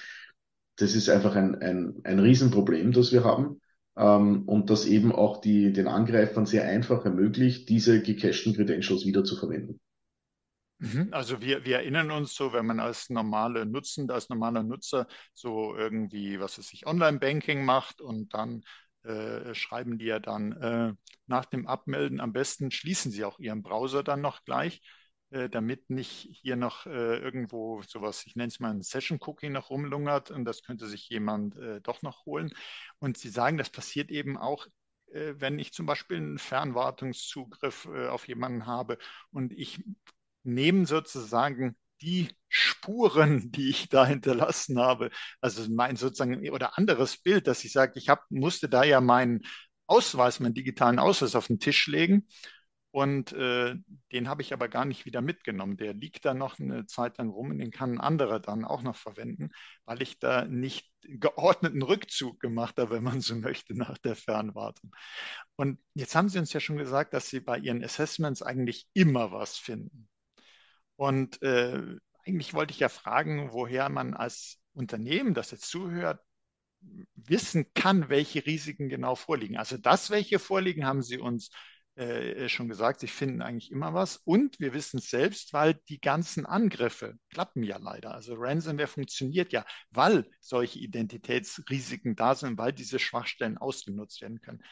das 0.77 0.95
ist 0.95 1.09
einfach 1.09 1.35
ein, 1.35 1.61
ein, 1.63 2.01
ein 2.05 2.19
Riesenproblem, 2.19 2.93
das 2.93 3.13
wir 3.13 3.25
haben. 3.25 3.61
Ähm, 4.01 4.45
und 4.49 4.71
das 4.71 4.87
eben 4.87 5.13
auch 5.13 5.43
die, 5.43 5.73
den 5.75 5.87
Angreifern 5.87 6.47
sehr 6.47 6.65
einfach 6.67 7.05
ermöglicht, 7.05 7.69
diese 7.69 8.03
gecachten 8.03 8.55
Credentials 8.55 9.05
wieder 9.05 9.25
zu 9.25 9.37
verwenden. 9.37 9.79
Mhm. 10.79 11.09
Also 11.11 11.43
wir, 11.43 11.67
wir 11.67 11.77
erinnern 11.77 12.11
uns 12.11 12.35
so, 12.35 12.55
wenn 12.55 12.65
man 12.65 12.81
als 12.81 13.11
normale 13.11 13.67
Nutzende, 13.67 14.15
als 14.15 14.31
normaler 14.31 14.63
Nutzer 14.63 15.07
so 15.35 15.77
irgendwie, 15.77 16.41
was 16.41 16.59
weiß 16.59 16.73
ich, 16.73 16.87
Online-Banking 16.87 17.63
macht 17.63 18.01
und 18.01 18.33
dann 18.33 18.65
äh, 19.03 19.55
schreiben 19.55 19.99
die 19.99 20.07
ja 20.07 20.19
dann 20.19 20.53
äh, 20.53 20.95
nach 21.27 21.45
dem 21.45 21.67
Abmelden 21.67 22.21
am 22.21 22.33
besten 22.33 22.71
schließen 22.71 23.13
sie 23.13 23.25
auch 23.27 23.39
ihren 23.39 23.63
Browser 23.63 24.03
dann 24.03 24.23
noch 24.23 24.45
gleich, 24.45 24.77
äh, 24.79 25.00
damit 25.31 25.91
nicht 25.91 26.29
hier 26.43 26.57
noch 26.57 26.87
äh, 26.87 27.19
irgendwo 27.19 27.83
sowas, 27.83 28.25
ich 28.27 28.37
nenne 28.37 28.49
es 28.49 28.61
mal 28.61 28.71
ein 28.71 28.83
Session-Cookie 28.83 29.51
noch 29.51 29.71
rumlungert 29.71 30.31
und 30.31 30.45
das 30.45 30.63
könnte 30.63 30.87
sich 30.87 31.09
jemand 31.09 31.57
äh, 31.57 31.81
doch 31.81 32.03
noch 32.03 32.27
holen. 32.27 32.53
Und 32.99 33.19
sie 33.19 33.29
sagen, 33.29 33.57
das 33.57 33.71
passiert 33.71 34.11
eben 34.11 34.37
auch 34.37 34.67
äh, 35.13 35.35
wenn 35.39 35.59
ich 35.59 35.73
zum 35.73 35.87
Beispiel 35.87 36.19
einen 36.19 36.39
Fernwartungszugriff 36.39 37.87
auf 37.87 38.29
jemanden 38.29 38.67
habe 38.67 38.99
und 39.31 39.53
ich 39.53 39.83
nehme 40.43 40.87
sozusagen 40.87 41.77
die 42.03 42.29
Spuren, 42.49 43.51
die 43.53 43.71
ich 43.71 43.89
da 43.89 44.07
hinterlassen 44.07 44.79
habe, 44.79 45.11
also 45.41 45.71
mein 45.71 45.97
sozusagen 45.97 46.49
oder 46.51 46.79
anderes 46.79 47.17
Bild, 47.19 47.47
dass 47.47 47.65
ich 47.65 47.73
sage, 47.73 47.99
ich 47.99 48.09
hab, 48.09 48.31
musste 48.31 48.69
da 48.69 48.85
ja 48.85 49.01
meinen 49.01 49.43
Ausweis, 49.87 50.41
meinen 50.41 50.55
digitalen 50.55 50.99
Ausweis 50.99 51.35
auf 51.35 51.49
den 51.49 51.59
Tisch 51.59 51.87
legen 51.87 52.27
und 52.93 53.33
äh, 53.33 53.77
den 54.13 54.29
habe 54.29 54.43
ich 54.43 54.53
aber 54.53 54.69
gar 54.69 54.85
nicht 54.85 55.07
wieder 55.07 55.21
mitgenommen. 55.21 55.77
Der 55.77 55.95
liegt 55.95 56.25
da 56.25 56.35
noch 56.35 56.59
eine 56.59 56.87
Zeit 56.87 57.19
lang 57.19 57.31
rum 57.31 57.51
und 57.51 57.59
den 57.59 57.71
kann 57.71 57.93
ein 57.95 58.01
anderer 58.01 58.41
dann 58.41 58.65
auch 58.65 58.83
noch 58.83 58.97
verwenden, 58.97 59.51
weil 59.85 60.03
ich 60.03 60.19
da 60.19 60.45
nicht 60.45 60.91
geordneten 61.03 61.83
Rückzug 61.83 62.41
gemacht 62.41 62.79
habe, 62.79 62.97
wenn 62.97 63.05
man 63.05 63.21
so 63.21 63.37
möchte, 63.37 63.77
nach 63.77 63.97
der 63.99 64.17
Fernwartung. 64.17 64.95
Und 65.55 65.79
jetzt 65.95 66.17
haben 66.17 66.29
Sie 66.29 66.39
uns 66.41 66.53
ja 66.53 66.59
schon 66.59 66.79
gesagt, 66.79 67.15
dass 67.15 67.29
Sie 67.29 67.41
bei 67.41 67.59
Ihren 67.59 67.85
Assessments 67.85 68.43
eigentlich 68.43 68.89
immer 68.93 69.31
was 69.31 69.57
finden. 69.57 70.09
Und 70.97 71.41
äh, 71.43 71.81
eigentlich 72.27 72.55
wollte 72.55 72.73
ich 72.73 72.81
ja 72.81 72.89
fragen, 72.89 73.53
woher 73.53 73.89
man 73.89 74.15
als 74.15 74.59
Unternehmen, 74.73 75.33
das 75.35 75.53
jetzt 75.53 75.71
zuhört, 75.71 76.21
wissen 77.15 77.73
kann, 77.75 78.09
welche 78.09 78.45
Risiken 78.47 78.89
genau 78.89 79.15
vorliegen. 79.15 79.57
Also 79.57 79.77
das, 79.77 80.11
welche 80.11 80.39
vorliegen, 80.39 80.87
haben 80.87 81.03
Sie 81.03 81.19
uns 81.19 81.51
äh, 81.97 82.49
schon 82.49 82.69
gesagt. 82.69 83.01
Sie 83.01 83.09
finden 83.09 83.43
eigentlich 83.43 83.71
immer 83.71 83.95
was. 83.95 84.17
Und 84.17 84.59
wir 84.61 84.73
wissen 84.73 84.99
es 84.99 85.11
selbst, 85.11 85.53
weil 85.53 85.75
die 85.89 86.01
ganzen 86.01 86.47
Angriffe 86.47 87.19
klappen 87.31 87.63
ja 87.63 87.79
leider. 87.79 88.15
Also 88.15 88.35
Ransomware 88.37 88.89
funktioniert 88.89 89.53
ja, 89.53 89.65
weil 89.91 90.27
solche 90.41 90.79
Identitätsrisiken 90.79 92.17
da 92.17 92.35
sind, 92.35 92.59
weil 92.59 92.73
diese 92.73 92.99
Schwachstellen 92.99 93.59
ausgenutzt 93.59 94.21
werden 94.23 94.41
können. 94.41 94.63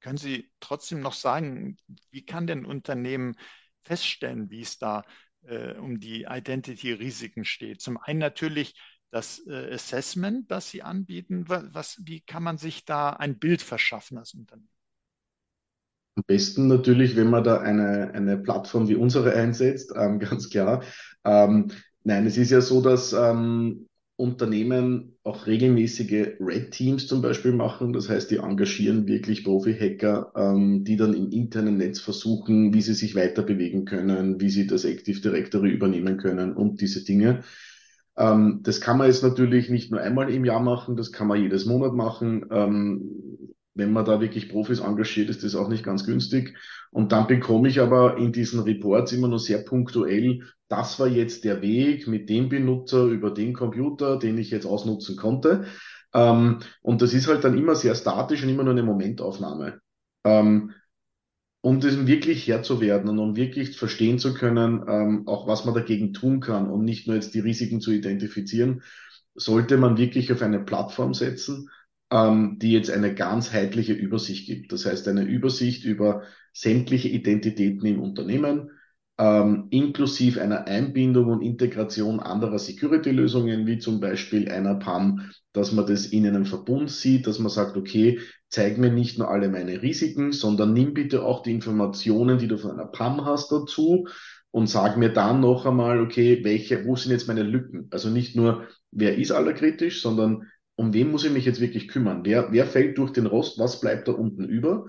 Können 0.00 0.18
Sie 0.18 0.50
trotzdem 0.60 1.00
noch 1.00 1.14
sagen, 1.14 1.76
wie 2.10 2.24
kann 2.24 2.46
denn 2.46 2.60
ein 2.60 2.66
Unternehmen 2.66 3.36
feststellen, 3.82 4.50
wie 4.50 4.60
es 4.60 4.78
da 4.78 5.04
äh, 5.42 5.74
um 5.74 5.98
die 5.98 6.26
Identity-Risiken 6.28 7.44
steht. 7.44 7.80
Zum 7.80 7.96
einen 7.98 8.18
natürlich 8.18 8.74
das 9.10 9.44
äh, 9.46 9.72
Assessment, 9.72 10.50
das 10.50 10.70
Sie 10.70 10.82
anbieten. 10.82 11.48
Was, 11.48 11.98
wie 12.04 12.20
kann 12.20 12.42
man 12.42 12.58
sich 12.58 12.84
da 12.84 13.10
ein 13.10 13.38
Bild 13.38 13.62
verschaffen 13.62 14.18
als 14.18 14.34
Unternehmen? 14.34 14.77
Am 16.18 16.24
besten 16.26 16.66
natürlich, 16.66 17.14
wenn 17.14 17.30
man 17.30 17.44
da 17.44 17.60
eine, 17.60 18.10
eine 18.12 18.38
Plattform 18.38 18.88
wie 18.88 18.96
unsere 18.96 19.34
einsetzt, 19.34 19.92
ähm, 19.96 20.18
ganz 20.18 20.50
klar. 20.50 20.82
Ähm, 21.24 21.68
nein, 22.02 22.26
es 22.26 22.36
ist 22.36 22.50
ja 22.50 22.60
so, 22.60 22.80
dass 22.80 23.12
ähm, 23.12 23.86
Unternehmen 24.16 25.16
auch 25.22 25.46
regelmäßige 25.46 26.40
Red 26.40 26.72
Teams 26.72 27.06
zum 27.06 27.22
Beispiel 27.22 27.52
machen. 27.52 27.92
Das 27.92 28.08
heißt, 28.08 28.32
die 28.32 28.38
engagieren 28.38 29.06
wirklich 29.06 29.44
Profi-Hacker, 29.44 30.32
ähm, 30.34 30.82
die 30.82 30.96
dann 30.96 31.14
im 31.14 31.30
internen 31.30 31.76
Netz 31.76 32.00
versuchen, 32.00 32.74
wie 32.74 32.82
sie 32.82 32.94
sich 32.94 33.14
weiter 33.14 33.44
bewegen 33.44 33.84
können, 33.84 34.40
wie 34.40 34.50
sie 34.50 34.66
das 34.66 34.84
Active 34.84 35.20
Directory 35.20 35.70
übernehmen 35.70 36.16
können 36.16 36.52
und 36.52 36.80
diese 36.80 37.04
Dinge. 37.04 37.44
Ähm, 38.16 38.58
das 38.64 38.80
kann 38.80 38.98
man 38.98 39.06
jetzt 39.06 39.22
natürlich 39.22 39.70
nicht 39.70 39.92
nur 39.92 40.00
einmal 40.00 40.30
im 40.34 40.44
Jahr 40.44 40.58
machen, 40.58 40.96
das 40.96 41.12
kann 41.12 41.28
man 41.28 41.40
jedes 41.40 41.64
Monat 41.64 41.94
machen. 41.94 42.44
Ähm, 42.50 43.37
wenn 43.78 43.92
man 43.92 44.04
da 44.04 44.20
wirklich 44.20 44.48
Profis 44.48 44.80
engagiert, 44.80 45.30
ist 45.30 45.44
das 45.44 45.54
auch 45.54 45.68
nicht 45.68 45.84
ganz 45.84 46.04
günstig. 46.04 46.56
Und 46.90 47.12
dann 47.12 47.28
bekomme 47.28 47.68
ich 47.68 47.80
aber 47.80 48.18
in 48.18 48.32
diesen 48.32 48.60
Reports 48.60 49.12
immer 49.12 49.28
nur 49.28 49.38
sehr 49.38 49.58
punktuell, 49.58 50.42
das 50.68 50.98
war 50.98 51.06
jetzt 51.06 51.44
der 51.44 51.62
Weg 51.62 52.08
mit 52.08 52.28
dem 52.28 52.48
Benutzer 52.48 53.04
über 53.04 53.30
den 53.30 53.54
Computer, 53.54 54.18
den 54.18 54.36
ich 54.36 54.50
jetzt 54.50 54.66
ausnutzen 54.66 55.16
konnte. 55.16 55.66
Ähm, 56.12 56.58
und 56.82 57.02
das 57.02 57.14
ist 57.14 57.28
halt 57.28 57.44
dann 57.44 57.56
immer 57.56 57.74
sehr 57.74 57.94
statisch 57.94 58.42
und 58.42 58.48
immer 58.50 58.64
nur 58.64 58.72
eine 58.72 58.82
Momentaufnahme. 58.82 59.80
Ähm, 60.24 60.72
um 61.60 61.80
das 61.80 62.06
wirklich 62.06 62.46
Herr 62.48 62.62
zu 62.62 62.80
werden 62.80 63.08
und 63.08 63.18
um 63.18 63.36
wirklich 63.36 63.76
verstehen 63.76 64.18
zu 64.18 64.34
können, 64.34 64.84
ähm, 64.88 65.28
auch 65.28 65.46
was 65.46 65.64
man 65.64 65.74
dagegen 65.74 66.12
tun 66.12 66.40
kann 66.40 66.68
und 66.70 66.84
nicht 66.84 67.06
nur 67.06 67.16
jetzt 67.16 67.34
die 67.34 67.40
Risiken 67.40 67.80
zu 67.80 67.92
identifizieren, 67.92 68.82
sollte 69.34 69.76
man 69.76 69.96
wirklich 69.96 70.32
auf 70.32 70.42
eine 70.42 70.60
Plattform 70.60 71.14
setzen, 71.14 71.70
ähm, 72.10 72.58
die 72.58 72.72
jetzt 72.72 72.90
eine 72.90 73.14
ganzheitliche 73.14 73.92
Übersicht 73.92 74.46
gibt. 74.46 74.72
Das 74.72 74.86
heißt, 74.86 75.06
eine 75.08 75.22
Übersicht 75.22 75.84
über 75.84 76.22
sämtliche 76.52 77.08
Identitäten 77.08 77.86
im 77.86 78.00
Unternehmen, 78.00 78.70
ähm, 79.18 79.66
inklusive 79.70 80.40
einer 80.40 80.66
Einbindung 80.66 81.26
und 81.28 81.42
Integration 81.42 82.20
anderer 82.20 82.58
Security-Lösungen, 82.58 83.66
wie 83.66 83.78
zum 83.78 84.00
Beispiel 84.00 84.50
einer 84.50 84.76
PAM, 84.76 85.30
dass 85.52 85.72
man 85.72 85.86
das 85.86 86.06
in 86.06 86.26
einem 86.26 86.46
Verbund 86.46 86.90
sieht, 86.90 87.26
dass 87.26 87.40
man 87.40 87.50
sagt, 87.50 87.76
okay, 87.76 88.20
zeig 88.48 88.78
mir 88.78 88.90
nicht 88.90 89.18
nur 89.18 89.28
alle 89.28 89.48
meine 89.48 89.82
Risiken, 89.82 90.32
sondern 90.32 90.72
nimm 90.72 90.94
bitte 90.94 91.24
auch 91.24 91.42
die 91.42 91.52
Informationen, 91.52 92.38
die 92.38 92.48
du 92.48 92.58
von 92.58 92.72
einer 92.72 92.86
PAM 92.86 93.24
hast 93.24 93.50
dazu 93.50 94.06
und 94.50 94.68
sag 94.68 94.96
mir 94.96 95.12
dann 95.12 95.40
noch 95.40 95.66
einmal, 95.66 96.00
okay, 96.00 96.40
welche, 96.44 96.86
wo 96.86 96.96
sind 96.96 97.10
jetzt 97.10 97.28
meine 97.28 97.42
Lücken? 97.42 97.88
Also 97.90 98.08
nicht 98.08 98.36
nur, 98.36 98.68
wer 98.92 99.18
ist 99.18 99.32
allerkritisch, 99.32 100.00
sondern 100.00 100.46
um 100.78 100.94
wen 100.94 101.10
muss 101.10 101.24
ich 101.24 101.32
mich 101.32 101.44
jetzt 101.44 101.60
wirklich 101.60 101.88
kümmern? 101.88 102.20
Wer, 102.24 102.52
wer 102.52 102.64
fällt 102.64 102.98
durch 102.98 103.10
den 103.12 103.26
Rost? 103.26 103.58
Was 103.58 103.80
bleibt 103.80 104.06
da 104.06 104.12
unten 104.12 104.44
über? 104.44 104.86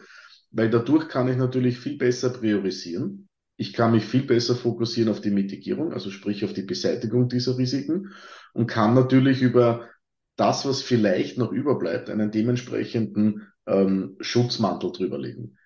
Weil 0.52 0.70
dadurch 0.70 1.10
kann 1.10 1.28
ich 1.28 1.36
natürlich 1.36 1.80
viel 1.80 1.98
besser 1.98 2.30
priorisieren. 2.30 3.28
Ich 3.58 3.74
kann 3.74 3.92
mich 3.92 4.06
viel 4.06 4.22
besser 4.22 4.56
fokussieren 4.56 5.10
auf 5.10 5.20
die 5.20 5.32
Mitigierung, 5.32 5.92
also 5.92 6.12
sprich 6.12 6.46
auf 6.46 6.54
die 6.54 6.62
Beseitigung 6.62 7.28
dieser 7.28 7.58
Risiken 7.58 8.12
und 8.54 8.68
kann 8.68 8.94
natürlich 8.94 9.42
über 9.42 9.90
das, 10.36 10.64
was 10.66 10.84
vielleicht 10.84 11.40
noch 11.40 11.52
überbleibt, 11.52 12.12
einen 12.12 12.30
dementsprechenden 12.30 13.48
ähm, 13.66 14.16
Schutzmantel 14.20 14.92
drüberlegen. 14.92 15.58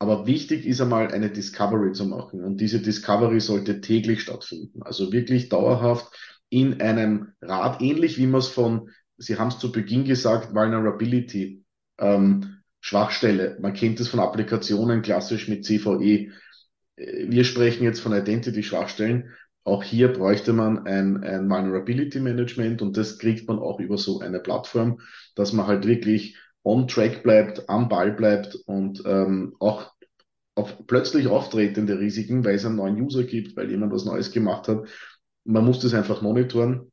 Aber 0.00 0.26
wichtig 0.26 0.66
ist 0.66 0.80
einmal 0.80 1.12
eine 1.12 1.30
Discovery 1.30 1.92
zu 1.92 2.04
machen 2.06 2.42
und 2.42 2.60
diese 2.60 2.80
Discovery 2.80 3.40
sollte 3.40 3.80
täglich 3.80 4.22
stattfinden. 4.22 4.82
Also 4.82 5.12
wirklich 5.12 5.48
dauerhaft 5.48 6.12
in 6.48 6.80
einem 6.80 7.28
Rad, 7.40 7.80
ähnlich 7.80 8.18
wie 8.18 8.26
man 8.26 8.40
es 8.40 8.48
von 8.48 8.90
Sie 9.22 9.38
haben 9.38 9.48
es 9.48 9.58
zu 9.58 9.70
Beginn 9.70 10.04
gesagt, 10.04 10.54
Vulnerability, 10.54 11.64
ähm, 11.98 12.58
Schwachstelle. 12.80 13.56
Man 13.60 13.74
kennt 13.74 14.00
es 14.00 14.08
von 14.08 14.20
Applikationen 14.20 15.02
klassisch 15.02 15.48
mit 15.48 15.64
CVE. 15.64 16.30
Wir 16.96 17.44
sprechen 17.44 17.84
jetzt 17.84 18.00
von 18.00 18.12
Identity-Schwachstellen. 18.12 19.30
Auch 19.64 19.84
hier 19.84 20.12
bräuchte 20.12 20.52
man 20.52 20.86
ein, 20.86 21.22
ein 21.22 21.48
Vulnerability 21.48 22.18
Management 22.18 22.82
und 22.82 22.96
das 22.96 23.18
kriegt 23.18 23.46
man 23.46 23.60
auch 23.60 23.78
über 23.78 23.96
so 23.96 24.18
eine 24.18 24.40
Plattform, 24.40 25.00
dass 25.36 25.52
man 25.52 25.68
halt 25.68 25.86
wirklich 25.86 26.36
on 26.64 26.88
track 26.88 27.22
bleibt, 27.22 27.68
am 27.68 27.88
Ball 27.88 28.12
bleibt 28.12 28.56
und 28.66 29.02
ähm, 29.06 29.54
auch 29.60 29.92
auf 30.56 30.86
plötzlich 30.86 31.28
auftretende 31.28 31.98
Risiken, 31.98 32.44
weil 32.44 32.56
es 32.56 32.66
einen 32.66 32.76
neuen 32.76 33.00
User 33.00 33.22
gibt, 33.22 33.56
weil 33.56 33.70
jemand 33.70 33.92
was 33.92 34.04
Neues 34.04 34.32
gemacht 34.32 34.66
hat. 34.66 34.86
Man 35.44 35.64
muss 35.64 35.80
das 35.80 35.94
einfach 35.94 36.22
monitoren 36.22 36.91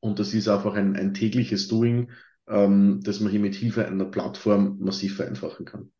und 0.00 0.18
das 0.18 0.34
ist 0.34 0.48
einfach 0.48 0.74
ein, 0.74 0.96
ein 0.96 1.14
tägliches 1.14 1.68
Doing, 1.68 2.10
ähm, 2.48 3.00
das 3.02 3.20
man 3.20 3.30
hier 3.30 3.40
mit 3.40 3.54
Hilfe 3.54 3.86
einer 3.86 4.04
Plattform 4.04 4.78
massiv 4.78 5.16
vereinfachen 5.16 5.66
kann. 5.66 5.92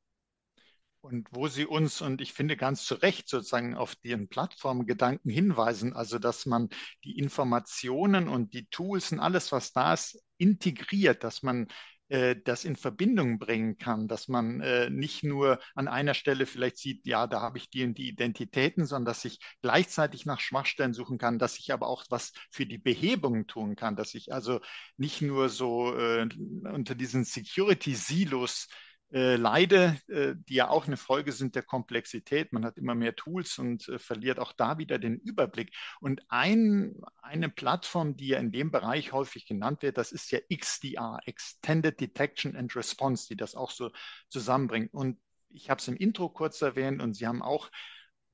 Und 1.00 1.28
wo 1.30 1.46
Sie 1.46 1.66
uns, 1.66 2.00
und 2.00 2.20
ich 2.20 2.32
finde 2.32 2.56
ganz 2.56 2.84
zu 2.84 2.96
Recht, 2.96 3.28
sozusagen 3.28 3.76
auf 3.76 3.94
den 3.94 4.28
Plattformgedanken 4.28 5.30
hinweisen, 5.30 5.92
also 5.92 6.18
dass 6.18 6.46
man 6.46 6.68
die 7.04 7.16
Informationen 7.18 8.28
und 8.28 8.54
die 8.54 8.66
Tools 8.66 9.12
und 9.12 9.20
alles, 9.20 9.52
was 9.52 9.72
da 9.72 9.94
ist, 9.94 10.20
integriert, 10.36 11.22
dass 11.22 11.44
man 11.44 11.68
äh, 12.08 12.36
das 12.44 12.64
in 12.64 12.76
Verbindung 12.76 13.38
bringen 13.38 13.78
kann, 13.78 14.08
dass 14.08 14.28
man 14.28 14.60
äh, 14.60 14.90
nicht 14.90 15.24
nur 15.24 15.58
an 15.74 15.88
einer 15.88 16.14
Stelle 16.14 16.46
vielleicht 16.46 16.78
sieht, 16.78 17.06
ja, 17.06 17.26
da 17.26 17.40
habe 17.40 17.58
ich 17.58 17.70
die 17.70 17.84
und 17.84 17.98
die 17.98 18.08
Identitäten, 18.08 18.86
sondern 18.86 19.06
dass 19.06 19.24
ich 19.24 19.40
gleichzeitig 19.62 20.26
nach 20.26 20.40
Schwachstellen 20.40 20.94
suchen 20.94 21.18
kann, 21.18 21.38
dass 21.38 21.58
ich 21.58 21.72
aber 21.72 21.88
auch 21.88 22.04
was 22.08 22.32
für 22.50 22.66
die 22.66 22.78
Behebung 22.78 23.46
tun 23.46 23.76
kann, 23.76 23.96
dass 23.96 24.14
ich 24.14 24.32
also 24.32 24.60
nicht 24.96 25.22
nur 25.22 25.48
so 25.48 25.96
äh, 25.96 26.28
unter 26.64 26.94
diesen 26.94 27.24
Security-Silos 27.24 28.68
äh, 29.12 29.36
leide, 29.36 29.96
äh, 30.08 30.34
die 30.36 30.54
ja 30.54 30.68
auch 30.68 30.86
eine 30.86 30.96
Folge 30.96 31.32
sind 31.32 31.54
der 31.54 31.62
Komplexität. 31.62 32.52
Man 32.52 32.64
hat 32.64 32.76
immer 32.76 32.94
mehr 32.94 33.14
Tools 33.14 33.58
und 33.58 33.88
äh, 33.88 33.98
verliert 33.98 34.38
auch 34.38 34.52
da 34.52 34.78
wieder 34.78 34.98
den 34.98 35.18
Überblick. 35.18 35.74
Und 36.00 36.22
ein, 36.28 36.94
eine 37.22 37.48
Plattform, 37.48 38.16
die 38.16 38.28
ja 38.28 38.38
in 38.38 38.50
dem 38.50 38.70
Bereich 38.70 39.12
häufig 39.12 39.46
genannt 39.46 39.82
wird, 39.82 39.96
das 39.98 40.12
ist 40.12 40.30
ja 40.32 40.40
XDR, 40.52 41.18
Extended 41.24 42.00
Detection 42.00 42.56
and 42.56 42.74
Response, 42.74 43.26
die 43.28 43.36
das 43.36 43.54
auch 43.54 43.70
so 43.70 43.90
zusammenbringt. 44.28 44.92
Und 44.92 45.20
ich 45.50 45.70
habe 45.70 45.80
es 45.80 45.88
im 45.88 45.96
Intro 45.96 46.28
kurz 46.28 46.60
erwähnt 46.60 47.00
und 47.00 47.14
Sie 47.14 47.26
haben 47.26 47.42
auch 47.42 47.70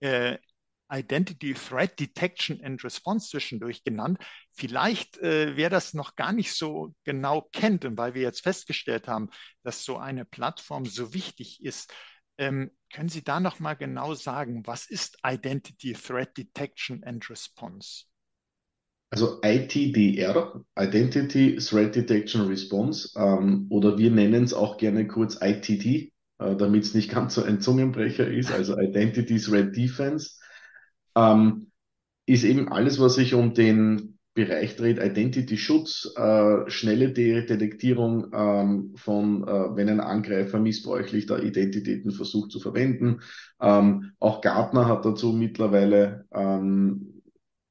äh, 0.00 0.38
Identity 0.92 1.54
Threat 1.54 1.98
Detection 1.98 2.60
and 2.62 2.82
Response 2.84 3.28
zwischendurch 3.30 3.82
genannt. 3.82 4.18
Vielleicht 4.52 5.18
äh, 5.18 5.56
wer 5.56 5.70
das 5.70 5.94
noch 5.94 6.16
gar 6.16 6.32
nicht 6.32 6.52
so 6.52 6.94
genau 7.04 7.48
kennt 7.52 7.84
und 7.84 7.96
weil 7.96 8.14
wir 8.14 8.22
jetzt 8.22 8.42
festgestellt 8.42 9.08
haben, 9.08 9.30
dass 9.62 9.84
so 9.84 9.96
eine 9.96 10.24
Plattform 10.24 10.84
so 10.84 11.14
wichtig 11.14 11.64
ist, 11.64 11.92
ähm, 12.38 12.70
können 12.92 13.08
Sie 13.08 13.22
da 13.22 13.40
noch 13.40 13.60
mal 13.60 13.74
genau 13.74 14.14
sagen, 14.14 14.66
was 14.66 14.86
ist 14.86 15.18
Identity 15.26 15.92
Threat 15.94 16.36
Detection 16.36 17.02
and 17.04 17.28
Response? 17.30 18.04
Also 19.10 19.40
ITDR, 19.42 20.64
Identity 20.78 21.56
Threat 21.56 21.94
Detection 21.94 22.46
Response, 22.46 23.10
ähm, 23.16 23.66
oder 23.68 23.98
wir 23.98 24.10
nennen 24.10 24.44
es 24.44 24.54
auch 24.54 24.78
gerne 24.78 25.06
kurz 25.06 25.36
ITD, 25.40 26.12
äh, 26.38 26.56
damit 26.56 26.84
es 26.84 26.94
nicht 26.94 27.10
ganz 27.10 27.34
so 27.34 27.42
ein 27.42 27.60
Zungenbrecher 27.60 28.26
ist, 28.26 28.50
also 28.50 28.78
Identity 28.78 29.38
Threat 29.38 29.76
Defense 29.76 30.41
ähm, 31.16 31.70
ist 32.26 32.44
eben 32.44 32.68
alles, 32.68 33.00
was 33.00 33.14
sich 33.14 33.34
um 33.34 33.54
den 33.54 34.18
Bereich 34.34 34.76
dreht, 34.76 34.98
Identity-Schutz, 34.98 36.14
äh, 36.16 36.70
schnelle 36.70 37.12
De 37.12 37.44
Detektierung 37.44 38.28
ähm, 38.32 38.94
von, 38.96 39.46
äh, 39.46 39.76
wenn 39.76 39.90
ein 39.90 40.00
Angreifer 40.00 40.58
missbräuchlich 40.58 41.26
da 41.26 41.38
Identitäten 41.38 42.12
versucht 42.12 42.50
zu 42.50 42.58
verwenden. 42.58 43.20
Ähm, 43.60 44.12
auch 44.20 44.40
Gartner 44.40 44.88
hat 44.88 45.04
dazu 45.04 45.32
mittlerweile 45.32 46.24
ähm, 46.32 47.20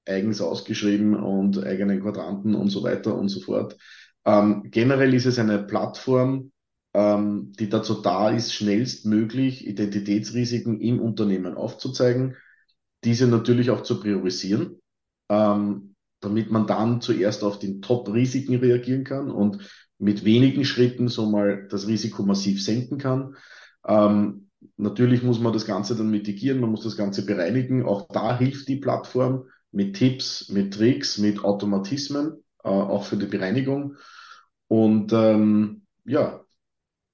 eigens 0.05 0.39
ausgeschrieben 0.39 1.15
und 1.15 1.63
eigenen 1.63 2.01
Quadranten 2.01 2.53
und 2.53 2.69
so 2.69 2.83
weiter 2.83 3.17
und 3.17 3.29
so 3.29 3.39
fort. 3.39 3.77
Ähm, 4.25 4.67
generell 4.69 5.15
ist 5.15 5.25
es 5.25 5.39
eine 5.39 5.63
Plattform, 5.63 6.51
ähm, 6.93 7.53
die 7.57 7.69
dazu 7.69 8.01
da 8.01 8.29
ist, 8.29 8.53
schnellstmöglich 8.53 9.65
Identitätsrisiken 9.65 10.79
im 10.79 10.99
Unternehmen 10.99 11.55
aufzuzeigen 11.55 12.35
diese 13.03 13.27
natürlich 13.27 13.69
auch 13.69 13.83
zu 13.83 13.99
priorisieren, 13.99 14.81
ähm, 15.29 15.95
damit 16.19 16.51
man 16.51 16.67
dann 16.67 17.01
zuerst 17.01 17.43
auf 17.43 17.59
die 17.59 17.81
Top-Risiken 17.81 18.55
reagieren 18.55 19.03
kann 19.03 19.31
und 19.31 19.69
mit 19.97 20.25
wenigen 20.25 20.65
Schritten 20.65 21.07
so 21.07 21.29
mal 21.29 21.67
das 21.69 21.87
Risiko 21.87 22.23
massiv 22.23 22.63
senken 22.63 22.97
kann. 22.97 23.35
Ähm, 23.85 24.49
natürlich 24.77 25.23
muss 25.23 25.39
man 25.39 25.53
das 25.53 25.65
Ganze 25.65 25.95
dann 25.95 26.09
mitigieren, 26.09 26.59
man 26.59 26.71
muss 26.71 26.83
das 26.83 26.97
Ganze 26.97 27.25
bereinigen. 27.25 27.85
Auch 27.85 28.07
da 28.07 28.37
hilft 28.37 28.67
die 28.67 28.77
Plattform 28.77 29.45
mit 29.71 29.95
Tipps, 29.95 30.49
mit 30.49 30.73
Tricks, 30.73 31.17
mit 31.17 31.43
Automatismen, 31.43 32.43
äh, 32.63 32.69
auch 32.69 33.05
für 33.05 33.17
die 33.17 33.27
Bereinigung. 33.27 33.95
Und 34.67 35.13
ähm, 35.13 35.83
ja, 36.05 36.41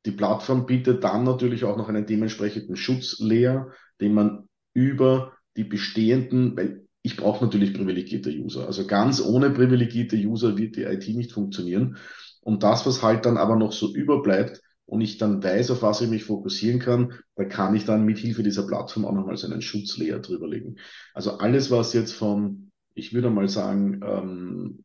die 0.05 0.11
Plattform 0.11 0.65
bietet 0.65 1.03
dann 1.03 1.23
natürlich 1.23 1.65
auch 1.65 1.77
noch 1.77 1.89
einen 1.89 2.05
dementsprechenden 2.05 2.75
Schutzlayer, 2.75 3.71
den 3.99 4.13
man 4.13 4.47
über 4.73 5.36
die 5.57 5.63
bestehenden, 5.63 6.55
weil 6.55 6.87
ich 7.01 7.17
brauche 7.17 7.43
natürlich 7.43 7.73
privilegierte 7.73 8.29
User. 8.31 8.67
Also 8.67 8.85
ganz 8.85 9.21
ohne 9.21 9.49
privilegierte 9.49 10.17
User 10.17 10.57
wird 10.57 10.75
die 10.75 10.83
IT 10.83 11.07
nicht 11.07 11.31
funktionieren. 11.31 11.97
Und 12.41 12.63
das, 12.63 12.85
was 12.85 13.01
halt 13.01 13.25
dann 13.25 13.37
aber 13.37 13.55
noch 13.55 13.73
so 13.73 13.93
überbleibt 13.93 14.61
und 14.85 15.01
ich 15.01 15.17
dann 15.17 15.43
weiß, 15.43 15.71
auf 15.71 15.81
was 15.81 16.01
ich 16.01 16.09
mich 16.09 16.23
fokussieren 16.23 16.79
kann, 16.79 17.13
da 17.35 17.45
kann 17.45 17.75
ich 17.75 17.85
dann 17.85 18.05
mit 18.05 18.17
Hilfe 18.17 18.43
dieser 18.43 18.65
Plattform 18.65 19.05
auch 19.05 19.13
nochmal 19.13 19.37
so 19.37 19.47
einen 19.47 19.61
Schutzlayer 19.61 20.19
drüberlegen. 20.19 20.79
Also 21.13 21.37
alles, 21.39 21.71
was 21.71 21.93
jetzt 21.93 22.13
von, 22.13 22.71
ich 22.93 23.13
würde 23.13 23.29
mal 23.29 23.49
sagen, 23.49 24.01
ähm, 24.03 24.83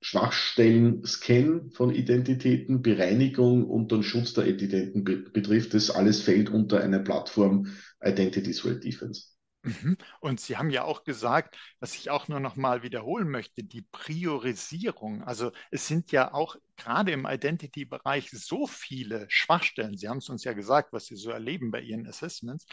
Schwachstellen, 0.00 1.04
Scan 1.04 1.70
von 1.72 1.92
Identitäten, 1.92 2.82
Bereinigung 2.82 3.64
und 3.68 3.90
dann 3.90 4.04
Schutz 4.04 4.32
der 4.34 4.46
Identitäten 4.46 5.04
betrifft, 5.04 5.74
das 5.74 5.90
alles 5.90 6.20
fällt 6.20 6.50
unter 6.50 6.80
eine 6.80 7.00
Plattform 7.00 7.66
Identity 8.00 8.52
Threat 8.52 8.84
Defense. 8.84 9.37
Mhm. 9.62 9.98
Und 10.20 10.40
Sie 10.40 10.56
haben 10.56 10.70
ja 10.70 10.84
auch 10.84 11.02
gesagt, 11.02 11.58
was 11.80 11.94
ich 11.96 12.10
auch 12.10 12.28
nur 12.28 12.38
noch 12.38 12.54
mal 12.56 12.82
wiederholen 12.82 13.28
möchte, 13.28 13.64
die 13.64 13.82
Priorisierung. 13.82 15.22
Also 15.24 15.50
es 15.70 15.88
sind 15.88 16.12
ja 16.12 16.32
auch 16.32 16.56
gerade 16.76 17.10
im 17.10 17.26
Identity-Bereich 17.26 18.30
so 18.30 18.68
viele 18.68 19.26
Schwachstellen. 19.28 19.96
Sie 19.96 20.08
haben 20.08 20.18
es 20.18 20.28
uns 20.28 20.44
ja 20.44 20.52
gesagt, 20.52 20.92
was 20.92 21.06
Sie 21.06 21.16
so 21.16 21.30
erleben 21.30 21.72
bei 21.72 21.80
Ihren 21.80 22.06
Assessments. 22.06 22.66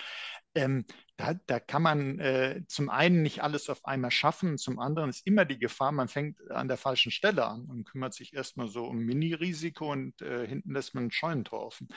Ähm, 0.54 0.86
da, 1.18 1.34
da, 1.48 1.60
kann 1.60 1.82
man 1.82 2.20
äh, 2.20 2.62
zum 2.68 2.90
einen 2.90 3.24
nicht 3.24 3.42
alles 3.42 3.70
auf 3.70 3.84
einmal 3.86 4.12
schaffen, 4.12 4.58
zum 4.58 4.80
anderen 4.80 5.10
ist 5.10 5.26
immer 5.26 5.46
die 5.46 5.60
Gefahr, 5.60 5.92
man 5.92 6.08
fängt 6.08 6.40
an 6.52 6.68
der 6.68 6.78
falschen 6.78 7.12
Stelle 7.12 7.46
an 7.46 7.66
und 7.66 7.86
kümmert 7.86 8.14
sich 8.14 8.34
erstmal 8.34 8.68
so 8.68 8.86
um 8.86 9.00
Mini-Risiko 9.00 9.92
und 9.92 10.22
äh, 10.22 10.48
hinten 10.48 10.72
lässt 10.74 10.94
man 10.94 11.06
ein 11.06 11.12
Scheunentor 11.12 11.66
offen. 11.66 11.88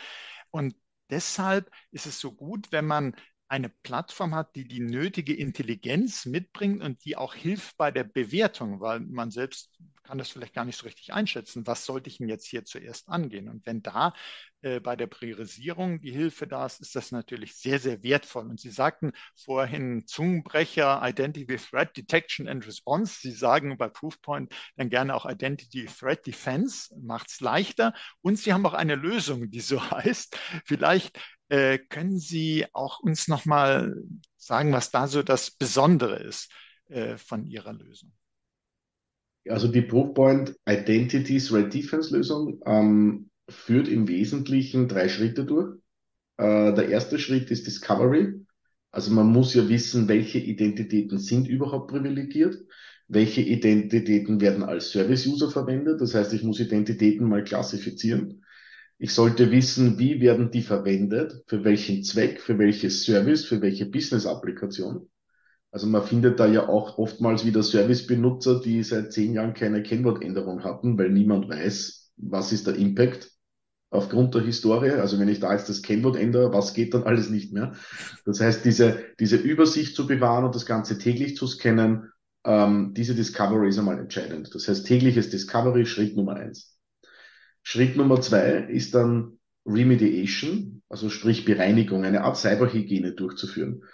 Und 0.51 0.75
deshalb 1.11 1.71
ist 1.91 2.07
es 2.07 2.19
so 2.21 2.33
gut, 2.33 2.73
wenn 2.73 2.87
man 2.87 3.15
eine 3.49 3.71
Plattform 3.71 4.35
hat, 4.35 4.55
die 4.57 4.69
die 4.69 4.81
nötige 4.81 5.35
Intelligenz 5.35 6.27
mitbringt 6.27 6.83
und 6.83 7.05
die 7.05 7.17
auch 7.17 7.35
hilft 7.35 7.77
bei 7.79 7.91
der 7.91 8.05
Bewertung, 8.05 8.81
weil 8.81 9.01
man 9.01 9.31
selbst 9.31 9.79
kann 10.03 10.19
das 10.19 10.31
vielleicht 10.31 10.55
gar 10.55 10.65
nicht 10.65 10.79
so 10.79 10.85
richtig 10.85 11.13
einschätzen. 11.13 11.67
Was 11.67 11.85
sollte 11.85 12.09
ich 12.09 12.19
denn 12.19 12.29
jetzt 12.29 12.47
hier 12.47 12.65
zuerst 12.65 13.09
angehen? 13.09 13.49
Und 13.49 13.67
wenn 13.67 13.83
da 13.83 14.15
äh, 14.63 14.81
bei 14.81 14.97
der 14.97 15.07
Priorisierung 15.07 16.01
die 16.01 16.11
Hilfe 16.11 16.47
da 16.47 16.65
ist, 16.67 16.81
ist 16.81 16.97
das 16.97 17.13
natürlich 17.13 17.57
sehr, 17.57 17.79
sehr 17.79 18.03
wertvoll. 18.03 18.47
Und 18.47 18.59
Sie 18.59 18.71
sagten 18.71 19.13
vorhin 19.35 20.07
Zungenbrecher, 20.07 21.01
Identity 21.05 21.57
Threat 21.57 21.97
Detection 21.97 22.49
and 22.49 22.67
Response. 22.67 23.21
Sie 23.21 23.33
sagen 23.33 23.77
bei 23.77 23.89
Proofpoint 23.89 24.55
dann 24.77 24.89
gerne 24.91 25.15
auch 25.15 25.27
Identity 25.27 25.87
Threat 25.87 26.27
Defense, 26.27 26.95
macht 26.99 27.29
es 27.29 27.41
leichter. 27.41 27.93
Und 28.23 28.39
Sie 28.39 28.53
haben 28.53 28.65
auch 28.67 28.75
eine 28.75 28.95
Lösung, 28.95 29.51
die 29.51 29.61
so 29.61 29.79
heißt. 29.91 30.39
Vielleicht 30.65 31.19
äh, 31.49 31.79
können 31.79 32.19
Sie 32.19 32.67
auch 32.73 33.01
uns 33.01 33.29
nochmal 33.29 33.97
sagen, 34.37 34.73
was 34.73 34.91
da 34.91 35.07
so 35.07 35.23
das 35.23 35.51
Besondere 35.51 36.17
ist 36.17 36.51
äh, 36.89 37.17
von 37.17 37.45
Ihrer 37.47 37.73
Lösung? 37.73 38.13
Also 39.49 39.69
die 39.69 39.83
Proofpoint 39.83 40.55
Identity 40.69 41.39
Threat 41.39 41.73
Defense 41.73 42.15
Lösung 42.15 42.61
ähm, 42.67 43.31
führt 43.49 43.89
im 43.89 44.07
Wesentlichen 44.09 44.89
drei 44.89 45.09
Schritte 45.09 45.45
durch. 45.45 45.77
Äh, 46.37 46.75
der 46.75 46.89
erste 46.89 47.19
Schritt 47.19 47.51
ist 47.51 47.67
Discovery. 47.67 48.35
Also 48.91 49.13
man 49.13 49.27
muss 49.27 49.55
ja 49.55 49.69
wissen, 49.69 50.09
welche 50.09 50.39
Identitäten 50.39 51.19
sind 51.19 51.49
überhaupt 51.49 51.91
privilegiert, 51.91 52.57
welche 53.07 53.43
Identitäten 53.43 54.41
werden 54.41 54.63
als 54.63 54.91
Service-User 54.91 55.51
verwendet. 55.51 56.01
Das 56.01 56.15
heißt, 56.15 56.33
ich 56.33 56.43
muss 56.43 56.61
Identitäten 56.61 57.29
mal 57.29 57.45
klassifizieren. 57.45 58.45
Ich 58.99 59.15
sollte 59.15 59.53
wissen, 59.53 59.99
wie 59.99 60.21
werden 60.21 60.51
die 60.51 60.63
verwendet, 60.63 61.45
für 61.47 61.65
welchen 61.65 62.03
Zweck, 62.03 62.41
für 62.41 62.59
welches 62.59 63.05
Service, 63.05 63.45
für 63.45 63.63
welche 63.63 63.87
Business-Applikation. 63.87 65.09
Also 65.71 65.87
man 65.87 66.03
findet 66.03 66.41
da 66.41 66.47
ja 66.47 66.69
auch 66.69 66.99
oftmals 66.99 67.45
wieder 67.45 67.63
Service-Benutzer, 67.63 68.61
die 68.61 68.83
seit 68.83 69.13
zehn 69.13 69.35
Jahren 69.35 69.55
keine 69.55 69.83
Kennwortänderung 69.83 70.65
hatten, 70.65 70.99
weil 70.99 71.11
niemand 71.11 71.49
weiß, 71.49 72.13
was 72.17 72.53
ist 72.53 72.67
der 72.67 72.75
Impact 72.75 73.31
aufgrund 73.91 74.35
der 74.35 74.43
Historie. 74.43 74.91
Also 74.91 75.21
wenn 75.21 75.29
ich 75.29 75.41
da 75.41 75.53
jetzt 75.53 75.69
das 75.69 75.83
Kennwort 75.83 76.17
ändere, 76.17 76.53
was 76.53 76.75
geht 76.75 76.95
dann 76.95 77.05
alles 77.05 77.31
nicht 77.31 77.53
mehr? 77.53 77.75
Das 78.25 78.41
heißt, 78.41 78.65
diese, 78.65 79.05
diese 79.21 79.37
Übersicht 79.37 79.95
zu 79.95 80.07
bewahren 80.07 80.45
und 80.45 80.55
das 80.55 80.67
Ganze 80.67 80.99
täglich 80.99 81.37
zu 81.37 81.47
scannen, 81.47 82.11
ähm, 82.45 82.95
diese 82.95 83.15
Discovery 83.15 83.69
ist 83.69 83.79
einmal 83.79 83.99
entscheidend. 83.99 84.55
Das 84.55 84.67
heißt, 84.69 84.87
tägliches 84.87 85.31
Discovery, 85.31 85.87
Schritt 85.87 86.17
Nummer 86.17 86.35
eins. 86.35 86.78
Schritt 87.71 87.99
Nummer 87.99 88.19
zwei 88.23 88.67
ist 88.71 88.95
dann 88.95 89.41
Remediation, 89.67 90.81
also 90.89 91.11
sprich 91.11 91.45
Bereinigung, 91.45 92.03
eine 92.07 92.23
Art 92.23 92.39
Cyberhygiene 92.39 93.13
durchzuführen. 93.13 93.85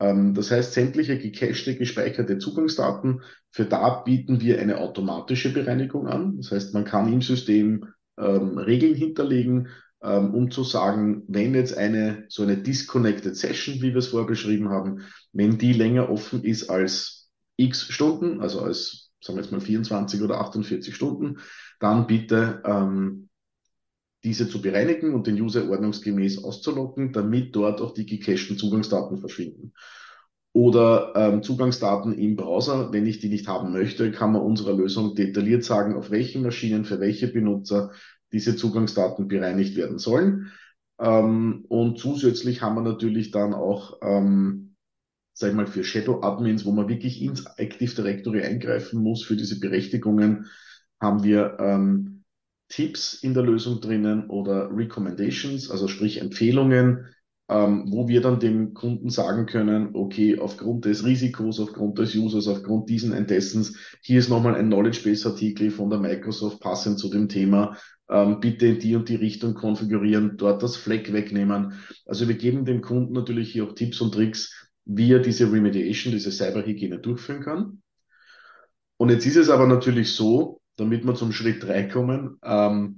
Ähm, 0.00 0.34
das 0.34 0.50
heißt, 0.50 0.74
sämtliche 0.74 1.16
gecachte, 1.16 1.74
gespeicherte 1.74 2.36
Zugangsdaten, 2.36 3.22
für 3.50 3.64
da 3.64 4.00
bieten 4.00 4.42
wir 4.42 4.60
eine 4.60 4.76
automatische 4.76 5.50
Bereinigung 5.50 6.08
an. 6.08 6.36
Das 6.36 6.52
heißt, 6.52 6.74
man 6.74 6.84
kann 6.84 7.10
im 7.10 7.22
System 7.22 7.86
ähm, 8.18 8.58
Regeln 8.58 8.94
hinterlegen, 8.94 9.68
ähm, 10.02 10.34
um 10.34 10.50
zu 10.50 10.62
sagen, 10.62 11.22
wenn 11.26 11.54
jetzt 11.54 11.74
eine 11.74 12.26
so 12.28 12.42
eine 12.42 12.58
disconnected 12.58 13.34
Session, 13.34 13.76
wie 13.76 13.92
wir 13.92 13.96
es 13.96 14.08
vorher 14.08 14.28
beschrieben 14.28 14.68
haben, 14.68 15.06
wenn 15.32 15.56
die 15.56 15.72
länger 15.72 16.10
offen 16.10 16.44
ist 16.44 16.68
als 16.68 17.30
x 17.56 17.90
Stunden, 17.90 18.42
also 18.42 18.60
als 18.60 19.01
sagen 19.22 19.38
wir 19.38 19.42
jetzt 19.42 19.52
mal 19.52 19.60
24 19.60 20.20
oder 20.22 20.40
48 20.40 20.94
Stunden, 20.94 21.38
dann 21.78 22.06
bitte 22.06 22.62
ähm, 22.64 23.28
diese 24.24 24.48
zu 24.48 24.60
bereinigen 24.60 25.14
und 25.14 25.26
den 25.26 25.40
User 25.40 25.68
ordnungsgemäß 25.68 26.44
auszulocken, 26.44 27.12
damit 27.12 27.56
dort 27.56 27.80
auch 27.80 27.94
die 27.94 28.06
gecachten 28.06 28.58
Zugangsdaten 28.58 29.18
verschwinden. 29.18 29.72
Oder 30.52 31.12
ähm, 31.16 31.42
Zugangsdaten 31.42 32.12
im 32.12 32.36
Browser, 32.36 32.92
wenn 32.92 33.06
ich 33.06 33.20
die 33.20 33.30
nicht 33.30 33.48
haben 33.48 33.72
möchte, 33.72 34.12
kann 34.12 34.32
man 34.32 34.42
unserer 34.42 34.74
Lösung 34.74 35.14
detailliert 35.14 35.64
sagen, 35.64 35.96
auf 35.96 36.10
welchen 36.10 36.42
Maschinen, 36.42 36.84
für 36.84 37.00
welche 37.00 37.28
Benutzer 37.28 37.92
diese 38.32 38.54
Zugangsdaten 38.54 39.28
bereinigt 39.28 39.76
werden 39.76 39.98
sollen. 39.98 40.52
Ähm, 41.00 41.64
und 41.68 41.98
zusätzlich 41.98 42.60
haben 42.60 42.76
wir 42.76 42.82
natürlich 42.82 43.30
dann 43.30 43.54
auch, 43.54 43.98
ähm, 44.02 44.71
sag 45.34 45.50
ich 45.50 45.56
mal, 45.56 45.66
für 45.66 45.84
Shadow-Admins, 45.84 46.64
wo 46.64 46.72
man 46.72 46.88
wirklich 46.88 47.22
ins 47.22 47.46
Active 47.56 47.94
Directory 47.94 48.42
eingreifen 48.42 49.02
muss 49.02 49.24
für 49.24 49.36
diese 49.36 49.60
Berechtigungen, 49.60 50.46
haben 51.00 51.24
wir 51.24 51.56
ähm, 51.58 52.22
Tipps 52.68 53.14
in 53.14 53.34
der 53.34 53.42
Lösung 53.42 53.80
drinnen 53.80 54.30
oder 54.30 54.70
Recommendations, 54.74 55.70
also 55.70 55.88
sprich 55.88 56.20
Empfehlungen, 56.20 57.06
ähm, 57.48 57.84
wo 57.90 58.08
wir 58.08 58.20
dann 58.20 58.40
dem 58.40 58.72
Kunden 58.72 59.10
sagen 59.10 59.46
können, 59.46 59.90
okay, 59.94 60.38
aufgrund 60.38 60.84
des 60.84 61.04
Risikos, 61.04 61.60
aufgrund 61.60 61.98
des 61.98 62.14
Users, 62.14 62.48
aufgrund 62.48 62.88
diesen 62.88 63.12
Entessens, 63.12 63.76
hier 64.00 64.18
ist 64.18 64.30
nochmal 64.30 64.54
ein 64.54 64.68
Knowledge 64.68 65.02
Base 65.04 65.28
Artikel 65.28 65.70
von 65.70 65.90
der 65.90 65.98
Microsoft 65.98 66.60
passend 66.60 66.98
zu 66.98 67.10
dem 67.10 67.28
Thema, 67.28 67.76
ähm, 68.08 68.40
bitte 68.40 68.66
in 68.66 68.78
die 68.78 68.96
und 68.96 69.08
die 69.08 69.16
Richtung 69.16 69.54
konfigurieren, 69.54 70.36
dort 70.36 70.62
das 70.62 70.76
Fleck 70.76 71.12
wegnehmen. 71.12 71.74
Also 72.06 72.28
wir 72.28 72.36
geben 72.36 72.64
dem 72.64 72.80
Kunden 72.80 73.12
natürlich 73.12 73.52
hier 73.52 73.64
auch 73.64 73.74
Tipps 73.74 74.00
und 74.00 74.14
Tricks, 74.14 74.61
wie 74.84 75.12
er 75.12 75.20
diese 75.20 75.50
Remediation, 75.50 76.12
diese 76.12 76.32
Cyberhygiene 76.32 76.98
durchführen 76.98 77.42
kann. 77.42 77.82
Und 78.96 79.10
jetzt 79.10 79.26
ist 79.26 79.36
es 79.36 79.50
aber 79.50 79.66
natürlich 79.66 80.12
so, 80.12 80.60
damit 80.76 81.04
wir 81.04 81.14
zum 81.14 81.32
Schritt 81.32 81.62
drei 81.62 81.84
kommen, 81.84 82.38
ähm, 82.42 82.96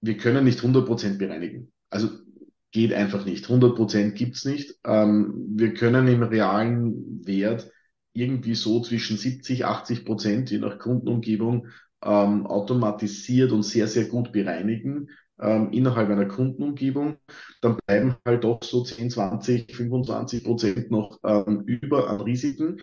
wir 0.00 0.16
können 0.16 0.44
nicht 0.44 0.60
100% 0.60 1.18
bereinigen. 1.18 1.72
Also 1.90 2.08
geht 2.70 2.92
einfach 2.92 3.24
nicht. 3.24 3.44
100 3.44 3.74
Prozent 3.74 4.14
gibt's 4.14 4.44
nicht. 4.44 4.76
Ähm, 4.84 5.54
wir 5.56 5.74
können 5.74 6.06
im 6.08 6.22
realen 6.22 7.26
Wert 7.26 7.70
irgendwie 8.12 8.54
so 8.54 8.80
zwischen 8.80 9.16
70, 9.16 9.64
80 9.64 10.04
Prozent, 10.04 10.50
je 10.50 10.58
nach 10.58 10.78
Kundenumgebung, 10.78 11.68
ähm, 12.02 12.46
automatisiert 12.46 13.52
und 13.52 13.62
sehr, 13.62 13.88
sehr 13.88 14.04
gut 14.04 14.32
bereinigen 14.32 15.08
ähm, 15.40 15.70
innerhalb 15.72 16.10
einer 16.10 16.26
Kundenumgebung. 16.26 17.16
Dann 17.60 17.76
bleiben 17.86 18.16
halt 18.24 18.44
doch 18.44 18.62
so 18.62 18.82
10, 18.84 19.10
20, 19.10 19.74
25 19.74 20.44
Prozent 20.44 20.90
noch 20.90 21.18
ähm, 21.24 21.62
über 21.66 22.10
an 22.10 22.20
Risiken, 22.20 22.80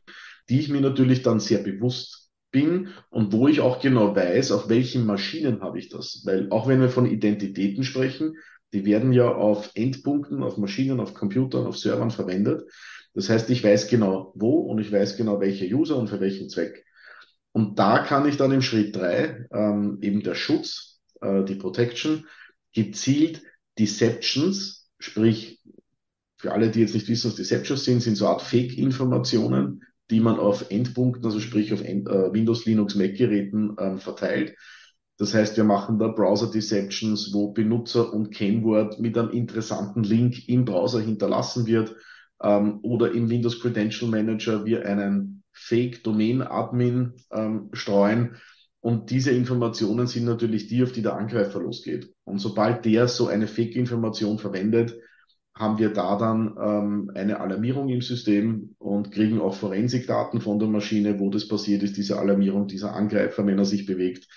die 0.50 0.60
ich 0.60 0.70
mir 0.70 0.82
natürlich 0.82 1.22
dann 1.22 1.40
sehr 1.40 1.60
bewusst 1.60 2.30
bin 2.52 2.90
und 3.10 3.34
wo 3.34 3.48
ich 3.48 3.60
auch 3.60 3.82
genau 3.82 4.16
weiß, 4.16 4.52
auf 4.52 4.70
welchen 4.70 5.06
Maschinen 5.06 5.62
habe 5.62 5.80
ich 5.80 5.90
das. 5.90 6.22
Weil 6.26 6.50
auch 6.52 6.68
wenn 6.68 6.80
wir 6.80 6.90
von 6.90 7.06
Identitäten 7.06 7.84
sprechen, 7.84 8.36
die 8.74 8.86
werden 8.86 9.14
ja 9.14 9.34
auf 9.34 9.72
Endpunkten, 9.76 10.44
auf 10.44 10.58
Maschinen, 10.58 11.00
auf 11.00 11.14
Computern, 11.14 11.66
auf 11.66 11.78
Servern 11.78 12.12
verwendet. 12.12 12.64
Das 13.14 13.30
heißt, 13.30 13.50
ich 13.50 13.64
weiß 13.64 13.88
genau 13.88 14.34
wo 14.36 14.60
und 14.60 14.80
ich 14.80 14.92
weiß 14.92 15.18
genau 15.18 15.40
welche 15.40 15.66
User 15.74 15.98
und 15.98 16.10
für 16.10 16.20
welchen 16.20 16.50
Zweck. 16.50 16.86
Und 17.54 17.80
da 17.80 18.00
kann 18.00 18.28
ich 18.28 18.36
dann 18.36 18.52
im 18.52 18.62
Schritt 18.62 18.96
drei 18.96 19.48
ähm, 19.54 20.00
eben 20.02 20.24
der 20.24 20.36
Schutz, 20.36 21.00
äh, 21.22 21.44
die 21.46 21.56
Protection, 21.56 22.26
gezielt 22.76 23.42
Deceptions, 23.80 24.88
sprich 25.00 25.62
für 26.38 26.52
alle, 26.52 26.70
die 26.70 26.82
jetzt 26.82 26.94
nicht 26.94 27.08
wissen, 27.08 27.30
was 27.30 27.36
Deceptions 27.36 27.84
sind, 27.84 28.02
sind 28.02 28.16
so 28.16 28.28
Art 28.28 28.42
Fake-Informationen, 28.42 29.84
die 30.12 30.20
man 30.20 30.38
auf 30.38 30.70
Endpunkten, 30.70 31.26
also 31.26 31.40
sprich 31.40 31.74
auf 31.74 31.82
End, 31.82 32.08
äh, 32.08 32.32
Windows, 32.32 32.66
Linux, 32.66 32.94
Mac-Geräten 32.94 33.76
ähm, 33.80 33.98
verteilt. 33.98 34.56
Das 35.18 35.34
heißt, 35.34 35.58
wir 35.58 35.64
machen 35.64 35.98
da 35.98 36.10
Browser 36.10 36.52
Deceptions, 36.52 37.34
wo 37.34 37.52
Benutzer 37.54 38.14
und 38.14 38.32
Kennwort 38.32 39.00
mit 39.00 39.18
einem 39.18 39.32
interessanten 39.32 40.04
Link 40.04 40.48
im 40.50 40.66
Browser 40.66 41.00
hinterlassen 41.00 41.66
wird 41.66 41.96
ähm, 42.44 42.80
oder 42.84 43.12
im 43.14 43.30
Windows 43.30 43.60
Credential 43.62 44.12
Manager 44.12 44.66
wir 44.66 44.86
einen 44.86 45.44
Fake 45.54 46.04
Domain 46.04 46.42
Admin 46.42 47.14
ähm, 47.32 47.70
streuen. 47.72 48.36
Und 48.86 49.10
diese 49.10 49.32
Informationen 49.32 50.06
sind 50.06 50.26
natürlich 50.26 50.68
die, 50.68 50.84
auf 50.84 50.92
die 50.92 51.02
der 51.02 51.16
Angreifer 51.16 51.60
losgeht. 51.60 52.14
Und 52.24 52.38
sobald 52.38 52.86
der 52.86 53.08
so 53.08 53.26
eine 53.26 53.48
Fake-Information 53.48 54.38
verwendet, 54.38 54.96
haben 55.56 55.80
wir 55.80 55.90
da 55.90 56.16
dann 56.20 56.56
ähm, 56.64 57.12
eine 57.16 57.40
Alarmierung 57.40 57.90
im 57.90 58.02
System 58.04 58.76
und 58.78 59.12
kriegen 59.12 59.42
auch 59.42 59.56
Forensikdaten 59.56 60.40
von 60.40 60.60
der 60.60 60.68
Maschine, 60.68 61.20
wo 61.20 61.32
das 61.32 61.48
passiert 61.48 61.82
ist, 61.82 61.98
diese 61.98 62.20
Alarmierung 62.20 62.68
dieser 62.68 62.94
Angreifer, 62.94 63.48
wenn 63.48 63.58
er 63.58 63.66
sich 63.66 63.88
bewegt. 63.88 64.28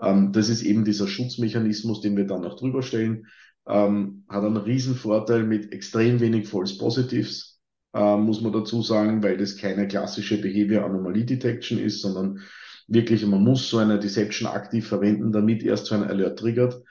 Ähm, 0.00 0.32
das 0.32 0.48
ist 0.48 0.62
eben 0.62 0.86
dieser 0.86 1.06
Schutzmechanismus, 1.06 2.00
den 2.00 2.16
wir 2.16 2.26
dann 2.26 2.40
noch 2.40 2.56
drüber 2.56 2.82
stellen. 2.82 3.26
Ähm, 3.68 4.24
hat 4.30 4.42
einen 4.42 4.56
riesen 4.56 4.94
Vorteil 4.94 5.42
mit 5.44 5.70
extrem 5.74 6.18
wenig 6.20 6.48
False 6.48 6.78
Positives, 6.78 7.60
äh, 7.92 8.16
muss 8.16 8.40
man 8.40 8.54
dazu 8.54 8.80
sagen, 8.80 9.22
weil 9.22 9.36
das 9.36 9.58
keine 9.58 9.86
klassische 9.86 10.40
Behavior 10.40 10.86
Anomalie 10.86 11.26
Detection 11.26 11.78
ist, 11.78 12.00
sondern 12.00 12.40
wirklich, 12.88 13.24
man 13.24 13.44
muss 13.44 13.68
so 13.68 13.78
eine 13.78 13.98
Deception 13.98 14.48
aktiv 14.48 14.88
verwenden, 14.88 15.32
damit 15.32 15.62
erst 15.62 15.86
so 15.86 15.94
ein 15.94 16.04
Alert 16.04 16.38
triggert. 16.38 16.82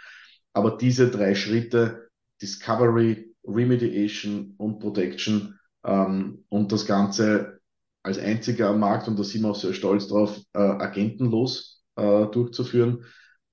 Aber 0.54 0.78
diese 0.78 1.10
drei 1.10 1.36
Schritte, 1.36 2.10
Discovery, 2.42 3.36
Remediation 3.44 4.54
und 4.58 4.80
Protection 4.80 5.60
ähm, 5.84 6.46
und 6.50 6.72
das 6.72 6.86
Ganze 6.86 7.60
als 8.04 8.20
einziger 8.20 8.70
am 8.70 8.80
Markt, 8.80 9.08
und 9.08 9.20
da 9.20 9.24
sind 9.24 9.42
wir 9.42 9.50
auch 9.50 9.56
sehr 9.56 9.74
stolz 9.74 10.08
drauf, 10.08 10.40
äh, 10.54 10.60
agentenlos 10.60 11.84
äh, 11.96 12.26
durchzuführen. 12.28 13.04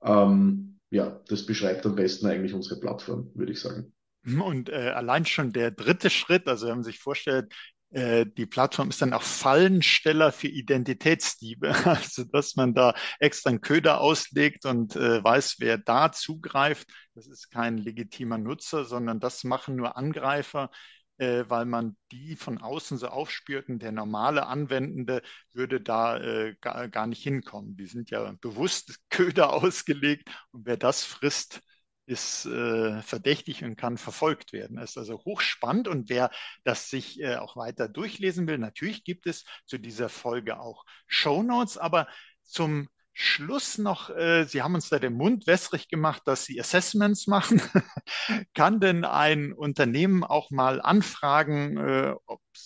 Ähm, 0.03 0.79
ja, 0.91 1.21
das 1.29 1.45
beschreibt 1.45 1.85
am 1.87 1.97
besten 1.97 2.27
eigentlich 2.27 2.55
unsere 2.55 2.79
Plattform, 2.79 3.31
würde 3.35 3.53
ich 3.53 3.61
sagen. 3.61 3.93
Und 4.27 4.69
äh, 4.71 4.93
allein 4.95 5.27
schon 5.27 5.53
der 5.53 5.71
dritte 5.71 6.09
Schritt, 6.09 6.47
also 6.47 6.67
wenn 6.67 6.77
man 6.77 6.85
sich 6.85 6.99
vorstellt, 6.99 7.53
die 7.91 8.47
Plattform 8.47 8.89
ist 8.89 9.01
dann 9.03 9.13
auch 9.13 9.23
Fallensteller 9.23 10.33
für 10.33 10.49
Identitätsdiebe. 10.49 11.73
Also, 11.87 12.25
dass 12.25 12.57
man 12.57 12.75
da 12.75 12.95
extra 13.21 13.51
einen 13.51 13.61
Köder 13.61 14.01
auslegt 14.01 14.65
und 14.67 14.97
äh, 14.97 15.23
weiß, 15.23 15.57
wer 15.61 15.79
da 15.79 16.11
zugreift. 16.11 16.89
Das 17.15 17.29
ist 17.29 17.51
kein 17.51 17.79
legitimer 17.79 18.39
Nutzer, 18.39 18.85
sondern 18.85 19.21
das 19.21 19.45
machen 19.45 19.77
nur 19.77 19.97
Angreifer, 19.97 20.71
äh, 21.19 21.45
weil 21.49 21.67
man 21.67 21.97
die 22.11 22.37
von 22.37 22.59
außen 22.59 22.99
so 22.99 23.09
aufspürten. 23.09 23.79
Der 23.79 23.93
normale 23.93 24.47
Anwendende 24.47 25.23
würde 25.53 25.81
da 25.81 26.19
äh, 26.19 26.57
gar, 26.61 26.89
gar 26.89 27.07
nicht 27.07 27.23
hinkommen. 27.23 27.77
Die 27.77 27.87
sind 27.87 28.11
ja 28.11 28.35
bewusst 28.41 28.99
Köder 29.11 29.53
ausgelegt 29.53 30.29
und 30.51 30.67
wer 30.67 30.77
das 30.77 31.05
frisst, 31.05 31.61
ist 32.07 32.47
äh, 32.47 33.01
verdächtig 33.03 33.65
und 33.65 33.77
kann 33.77 33.97
verfolgt 33.97 34.53
werden. 34.53 34.77
Das 34.77 34.91
ist 34.91 34.99
also 34.99 35.19
hochspannend 35.25 35.89
und 35.89 36.09
wer 36.09 36.31
das 36.65 36.91
sich 36.91 37.21
äh, 37.21 37.37
auch 37.37 37.57
weiter 37.57 37.89
durchlesen 37.89 38.47
will, 38.47 38.59
natürlich 38.59 39.05
gibt 39.05 39.27
es 39.27 39.45
zu 39.65 39.79
dieser 39.79 40.09
Folge 40.09 40.61
auch 40.61 40.85
Show 41.07 41.43
Notes, 41.43 41.79
aber 41.79 42.07
zum 42.43 42.89
Schluss 43.17 43.79
noch, 43.79 44.11
äh, 44.11 44.45
Sie 44.45 44.61
haben 44.61 44.75
uns 44.75 44.89
da 44.89 44.99
den 44.99 45.15
Mund 45.15 45.47
wässrig 45.47 45.89
gemacht, 45.89 46.23
dass 46.27 46.45
Sie 46.45 46.61
Assessments 46.61 47.29
machen. 47.29 47.63
Kann 48.55 48.81
denn 48.81 49.05
ein 49.05 49.53
Unternehmen 49.53 50.25
auch 50.25 50.51
mal 50.51 50.83
anfragen, 50.83 51.77
äh, 51.79 52.15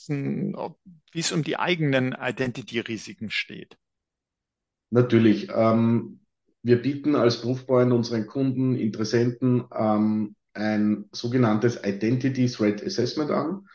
ein, 0.09 0.55
ob, 0.55 0.79
wie 1.13 1.21
es 1.21 1.33
um 1.33 1.43
die 1.43 1.59
eigenen 1.59 2.17
Identity-Risiken 2.19 3.31
steht? 3.31 3.77
Natürlich. 4.91 5.51
Ähm, 5.55 6.21
wir 6.63 6.83
bieten 6.83 7.15
als 7.15 7.41
Proofpoint 7.41 7.93
unseren 7.93 8.27
Kunden, 8.27 8.75
Interessenten 8.77 9.65
ähm, 9.75 10.35
ein 10.55 11.07
sogenanntes 11.13 11.81
Identity 11.85 12.47
Threat 12.47 12.85
Assessment 12.85 13.31
an. 13.31 13.67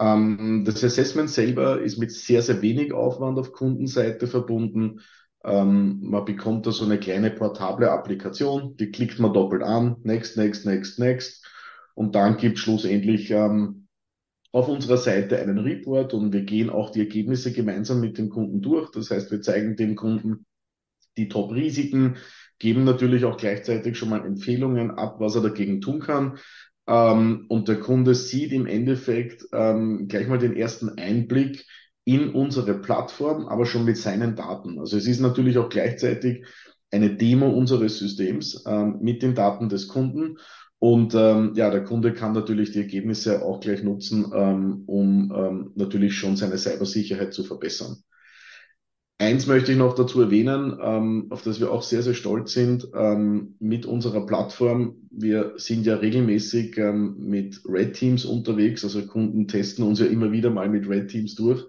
Ähm, 0.00 0.64
das 0.64 0.84
Assessment 0.84 1.30
selber 1.30 1.80
ist 1.80 1.98
mit 1.98 2.12
sehr, 2.12 2.42
sehr 2.42 2.62
wenig 2.62 2.92
Aufwand 2.92 3.38
auf 3.38 3.52
Kundenseite 3.52 4.26
verbunden. 4.26 5.00
Ähm, 5.44 5.98
man 6.02 6.24
bekommt 6.24 6.66
da 6.66 6.72
so 6.72 6.84
eine 6.84 6.98
kleine 6.98 7.30
portable 7.30 7.90
Applikation, 7.90 8.76
die 8.76 8.90
klickt 8.90 9.18
man 9.18 9.32
doppelt 9.32 9.62
an, 9.62 9.96
next, 10.02 10.36
next, 10.36 10.66
next, 10.66 10.98
next. 10.98 11.46
Und 11.94 12.14
dann 12.14 12.36
gibt 12.36 12.58
schlussendlich 12.58 13.30
ähm, 13.30 13.88
auf 14.52 14.68
unserer 14.68 14.96
Seite 14.96 15.38
einen 15.38 15.58
Report 15.58 16.14
und 16.14 16.32
wir 16.32 16.42
gehen 16.42 16.70
auch 16.70 16.90
die 16.90 17.00
Ergebnisse 17.00 17.52
gemeinsam 17.52 18.00
mit 18.00 18.18
dem 18.18 18.30
Kunden 18.30 18.62
durch. 18.62 18.90
Das 18.92 19.10
heißt, 19.10 19.30
wir 19.30 19.42
zeigen 19.42 19.76
dem 19.76 19.96
Kunden 19.96 20.46
die 21.18 21.28
Top-Risiken, 21.28 22.16
geben 22.58 22.84
natürlich 22.84 23.24
auch 23.24 23.36
gleichzeitig 23.36 23.96
schon 23.96 24.08
mal 24.08 24.24
Empfehlungen 24.24 24.90
ab, 24.92 25.16
was 25.20 25.34
er 25.34 25.42
dagegen 25.42 25.80
tun 25.80 26.00
kann. 26.00 26.38
Ähm, 26.86 27.44
und 27.48 27.68
der 27.68 27.80
Kunde 27.80 28.14
sieht 28.14 28.52
im 28.52 28.66
Endeffekt 28.66 29.44
ähm, 29.52 30.08
gleich 30.08 30.26
mal 30.26 30.38
den 30.38 30.56
ersten 30.56 30.98
Einblick 30.98 31.66
in 32.04 32.30
unsere 32.30 32.80
Plattform, 32.80 33.46
aber 33.46 33.66
schon 33.66 33.84
mit 33.84 33.98
seinen 33.98 34.34
Daten. 34.34 34.78
Also 34.78 34.96
es 34.96 35.06
ist 35.06 35.20
natürlich 35.20 35.58
auch 35.58 35.68
gleichzeitig 35.68 36.46
eine 36.90 37.14
Demo 37.14 37.50
unseres 37.50 37.98
Systems 37.98 38.64
ähm, 38.66 38.98
mit 39.02 39.22
den 39.22 39.34
Daten 39.34 39.68
des 39.68 39.88
Kunden. 39.88 40.38
Und 40.78 41.14
ähm, 41.14 41.52
ja, 41.54 41.70
der 41.70 41.84
Kunde 41.84 42.14
kann 42.14 42.32
natürlich 42.32 42.72
die 42.72 42.78
Ergebnisse 42.78 43.44
auch 43.44 43.60
gleich 43.60 43.82
nutzen, 43.82 44.32
ähm, 44.34 44.84
um 44.86 45.32
ähm, 45.36 45.72
natürlich 45.74 46.14
schon 46.14 46.36
seine 46.36 46.56
Cybersicherheit 46.56 47.34
zu 47.34 47.44
verbessern. 47.44 47.96
Eins 49.20 49.48
möchte 49.48 49.72
ich 49.72 49.78
noch 49.78 49.96
dazu 49.96 50.20
erwähnen, 50.20 50.78
ähm, 50.80 51.26
auf 51.30 51.42
das 51.42 51.58
wir 51.58 51.72
auch 51.72 51.82
sehr, 51.82 52.04
sehr 52.04 52.14
stolz 52.14 52.52
sind 52.52 52.88
ähm, 52.94 53.56
mit 53.58 53.84
unserer 53.84 54.24
Plattform. 54.24 55.08
Wir 55.10 55.54
sind 55.56 55.86
ja 55.86 55.96
regelmäßig 55.96 56.78
ähm, 56.78 57.16
mit 57.18 57.60
Red 57.68 57.94
Teams 57.94 58.24
unterwegs, 58.24 58.84
also 58.84 59.04
Kunden 59.04 59.48
testen 59.48 59.84
uns 59.84 59.98
ja 59.98 60.06
immer 60.06 60.30
wieder 60.30 60.50
mal 60.50 60.68
mit 60.68 60.88
Red 60.88 61.08
Teams 61.08 61.34
durch. 61.34 61.64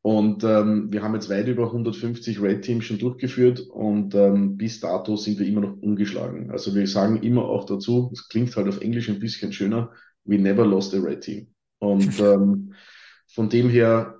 Und 0.00 0.42
ähm, 0.42 0.90
wir 0.90 1.02
haben 1.02 1.14
jetzt 1.14 1.28
weit 1.28 1.48
über 1.48 1.66
150 1.66 2.40
Red 2.40 2.62
Teams 2.62 2.86
schon 2.86 2.98
durchgeführt 2.98 3.60
und 3.60 4.14
ähm, 4.14 4.56
bis 4.56 4.80
dato 4.80 5.16
sind 5.16 5.38
wir 5.38 5.46
immer 5.46 5.60
noch 5.60 5.76
ungeschlagen. 5.82 6.50
Also 6.50 6.74
wir 6.74 6.86
sagen 6.86 7.22
immer 7.22 7.44
auch 7.44 7.66
dazu, 7.66 8.10
es 8.14 8.28
klingt 8.28 8.56
halt 8.56 8.68
auf 8.68 8.80
Englisch 8.80 9.10
ein 9.10 9.18
bisschen 9.18 9.52
schöner, 9.52 9.92
we 10.24 10.38
never 10.38 10.64
lost 10.64 10.94
a 10.94 10.98
Red 10.98 11.20
Team. 11.20 11.48
Und 11.78 12.18
ähm, 12.20 12.72
von 13.34 13.48
dem 13.48 13.68
her, 13.68 14.16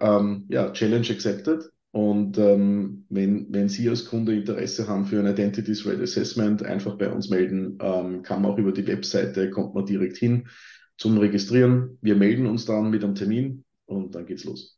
ja, 0.49 0.73
Challenge 0.73 1.09
accepted. 1.09 1.71
Und 1.95 2.39
ähm, 2.39 3.07
wenn, 3.09 3.47
wenn 3.55 3.69
Sie 3.69 3.89
als 3.89 4.07
Kunde 4.07 4.35
Interesse 4.35 4.89
haben 4.89 5.07
für 5.07 5.21
ein 5.21 5.33
Identity 5.33 5.75
Threat 5.75 6.01
Assessment, 6.01 6.65
einfach 6.65 6.99
bei 6.99 7.09
uns 7.09 7.31
melden. 7.31 7.79
Ähm, 7.81 8.25
kann 8.25 8.43
man 8.43 8.51
auch 8.51 8.59
über 8.59 8.73
die 8.73 8.89
Webseite, 8.89 9.49
kommt 9.49 9.77
man 9.77 9.87
direkt 9.87 10.17
hin 10.17 10.49
zum 10.97 11.17
Registrieren. 11.19 11.97
Wir 12.03 12.17
melden 12.17 12.47
uns 12.47 12.65
dann 12.65 12.91
mit 12.91 13.05
einem 13.05 13.15
Termin 13.15 13.65
und 13.85 14.17
dann 14.17 14.27
geht's 14.27 14.43
los. 14.43 14.77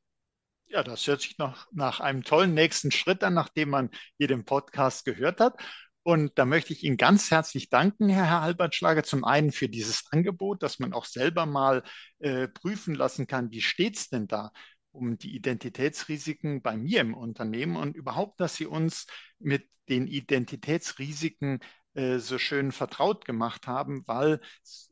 Ja, 0.67 0.83
das 0.83 1.07
hört 1.07 1.23
sich 1.23 1.39
noch 1.39 1.67
nach 1.73 2.01
einem 2.01 2.23
tollen 2.23 2.53
nächsten 2.53 2.91
Schritt 2.91 3.25
an, 3.25 3.33
nachdem 3.33 3.71
man 3.71 3.89
hier 4.19 4.29
den 4.29 4.45
Podcast 4.45 5.07
gehört 5.07 5.41
hat. 5.41 5.55
Und 6.03 6.33
da 6.39 6.45
möchte 6.45 6.75
ich 6.75 6.85
Ihnen 6.85 6.99
ganz 6.99 7.31
herzlich 7.31 7.71
danken, 7.71 8.11
Herr 8.11 8.43
Halbertschlager, 8.43 9.05
zum 9.05 9.25
einen 9.25 9.53
für 9.53 9.71
dieses 9.71 10.05
Angebot, 10.11 10.62
dass 10.62 10.79
man 10.79 10.93
auch 10.93 11.07
selber 11.07 11.47
mal 11.47 11.83
äh, 12.19 12.47
prüfen 12.47 12.95
lassen 12.95 13.27
kann, 13.27 13.51
wie 13.51 13.62
steht's 13.62 14.11
denn 14.11 14.29
da 14.29 14.53
um 14.97 15.19
die 15.19 15.35
Identitätsrisiken 15.35 16.63
bei 16.63 16.77
mir 16.77 17.01
im 17.01 17.15
Unternehmen 17.15 17.77
und 17.77 17.97
überhaupt, 17.97 18.41
dass 18.41 18.57
Sie 18.57 18.67
uns 18.67 19.07
mit 19.39 19.69
den 19.89 20.07
Identitätsrisiken 20.07 21.61
äh, 21.95 22.19
so 22.19 22.39
schön 22.39 22.73
vertraut 22.73 23.25
gemacht 23.25 23.67
haben, 23.67 24.03
weil 24.07 24.41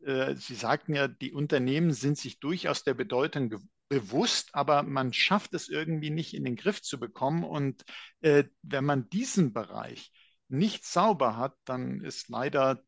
äh, 0.05 0.35
Sie 0.37 0.55
sagten 0.55 0.95
ja, 0.95 1.09
die 1.09 1.33
Unternehmen 1.33 1.93
sind 1.93 2.19
sich 2.19 2.41
durchaus 2.41 2.85
der 2.85 2.95
Bedeutung 2.95 3.55
bewusst, 3.89 4.55
aber 4.55 4.83
man 4.83 5.13
schafft 5.13 5.55
es 5.55 5.69
irgendwie 5.69 6.11
nicht 6.11 6.35
in 6.35 6.45
den 6.45 6.57
Griff 6.57 6.83
zu 6.83 6.99
bekommen. 6.99 7.45
Und 7.45 7.85
äh, 8.21 8.45
wenn 8.63 8.85
man 8.85 9.09
diesen 9.11 9.53
Bereich 9.53 10.13
nicht 10.49 10.85
sauber 10.85 11.37
hat, 11.37 11.55
dann 11.65 12.01
ist 12.01 12.29
leider 12.29 12.83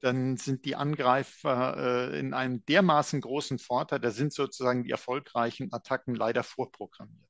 dann 0.00 0.36
sind 0.36 0.64
die 0.64 0.76
Angreifer 0.76 2.10
äh, 2.12 2.18
in 2.18 2.34
einem 2.34 2.64
dermaßen 2.66 3.20
großen 3.20 3.58
Vorteil, 3.58 4.00
da 4.00 4.10
sind 4.10 4.32
sozusagen 4.32 4.84
die 4.84 4.90
erfolgreichen 4.90 5.72
Attacken 5.72 6.14
leider 6.14 6.42
vorprogrammiert. 6.42 7.28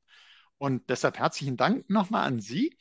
Und 0.59 0.89
deshalb 0.91 1.19
herzlichen 1.19 1.57
Dank 1.57 1.89
nochmal 1.89 2.27
an 2.27 2.41
Sie, 2.41 2.77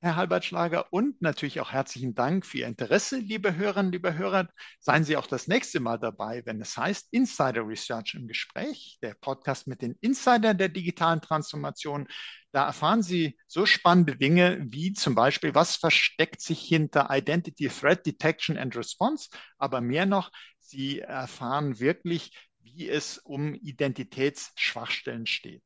Herr 0.00 0.16
Halbertschlager, 0.16 0.92
und 0.92 1.22
natürlich 1.22 1.58
auch 1.60 1.72
herzlichen 1.72 2.14
Dank 2.14 2.44
für 2.44 2.58
Ihr 2.58 2.66
Interesse, 2.66 3.18
liebe 3.18 3.56
Hörerinnen, 3.56 3.92
liebe 3.92 4.16
Hörer. 4.16 4.46
Seien 4.78 5.04
Sie 5.04 5.16
auch 5.16 5.26
das 5.26 5.48
nächste 5.48 5.80
Mal 5.80 5.98
dabei, 5.98 6.42
wenn 6.44 6.60
es 6.60 6.76
heißt 6.76 7.08
Insider 7.12 7.66
Research 7.66 8.14
im 8.14 8.28
Gespräch, 8.28 8.98
der 9.02 9.14
Podcast 9.14 9.66
mit 9.66 9.80
den 9.80 9.96
Insidern 10.02 10.58
der 10.58 10.68
digitalen 10.68 11.22
Transformation. 11.22 12.06
Da 12.52 12.66
erfahren 12.66 13.02
Sie 13.02 13.38
so 13.46 13.64
spannende 13.64 14.16
Dinge 14.16 14.58
wie 14.68 14.92
zum 14.92 15.14
Beispiel, 15.14 15.54
was 15.54 15.76
versteckt 15.76 16.42
sich 16.42 16.60
hinter 16.60 17.08
Identity 17.10 17.68
Threat 17.68 18.04
Detection 18.04 18.58
and 18.58 18.76
Response, 18.76 19.30
aber 19.56 19.80
mehr 19.80 20.04
noch, 20.04 20.30
Sie 20.58 21.00
erfahren 21.00 21.80
wirklich, 21.80 22.36
wie 22.60 22.88
es 22.88 23.16
um 23.16 23.54
Identitätsschwachstellen 23.54 25.26
steht. 25.26 25.62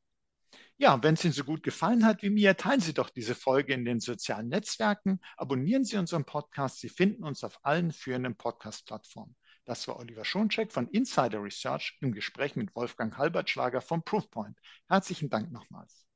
Ja, 0.83 1.03
wenn 1.03 1.13
es 1.13 1.23
Ihnen 1.27 1.35
so 1.35 1.45
gut 1.45 1.63
gefallen 1.63 2.07
hat 2.07 2.23
wie 2.23 2.31
mir, 2.31 2.57
teilen 2.57 2.81
Sie 2.81 2.95
doch 2.95 3.11
diese 3.11 3.35
Folge 3.35 3.75
in 3.75 3.85
den 3.85 4.01
sozialen 4.01 4.49
Netzwerken, 4.49 5.21
abonnieren 5.37 5.85
Sie 5.85 5.99
unseren 5.99 6.25
Podcast. 6.25 6.81
Sie 6.81 6.89
finden 6.89 7.23
uns 7.23 7.45
auf 7.45 7.59
allen 7.67 7.93
führenden 7.93 8.35
Podcast-Plattformen. 8.35 9.37
Das 9.67 9.87
war 9.89 9.99
Oliver 9.99 10.25
Schoncheck 10.25 10.73
von 10.73 10.89
Insider 10.89 11.43
Research 11.43 11.99
im 12.01 12.13
Gespräch 12.13 12.57
mit 12.57 12.75
Wolfgang 12.75 13.15
Halbertschlager 13.19 13.83
vom 13.83 14.03
Proofpoint. 14.03 14.57
Herzlichen 14.89 15.29
Dank 15.29 15.53
nochmals. 15.53 16.07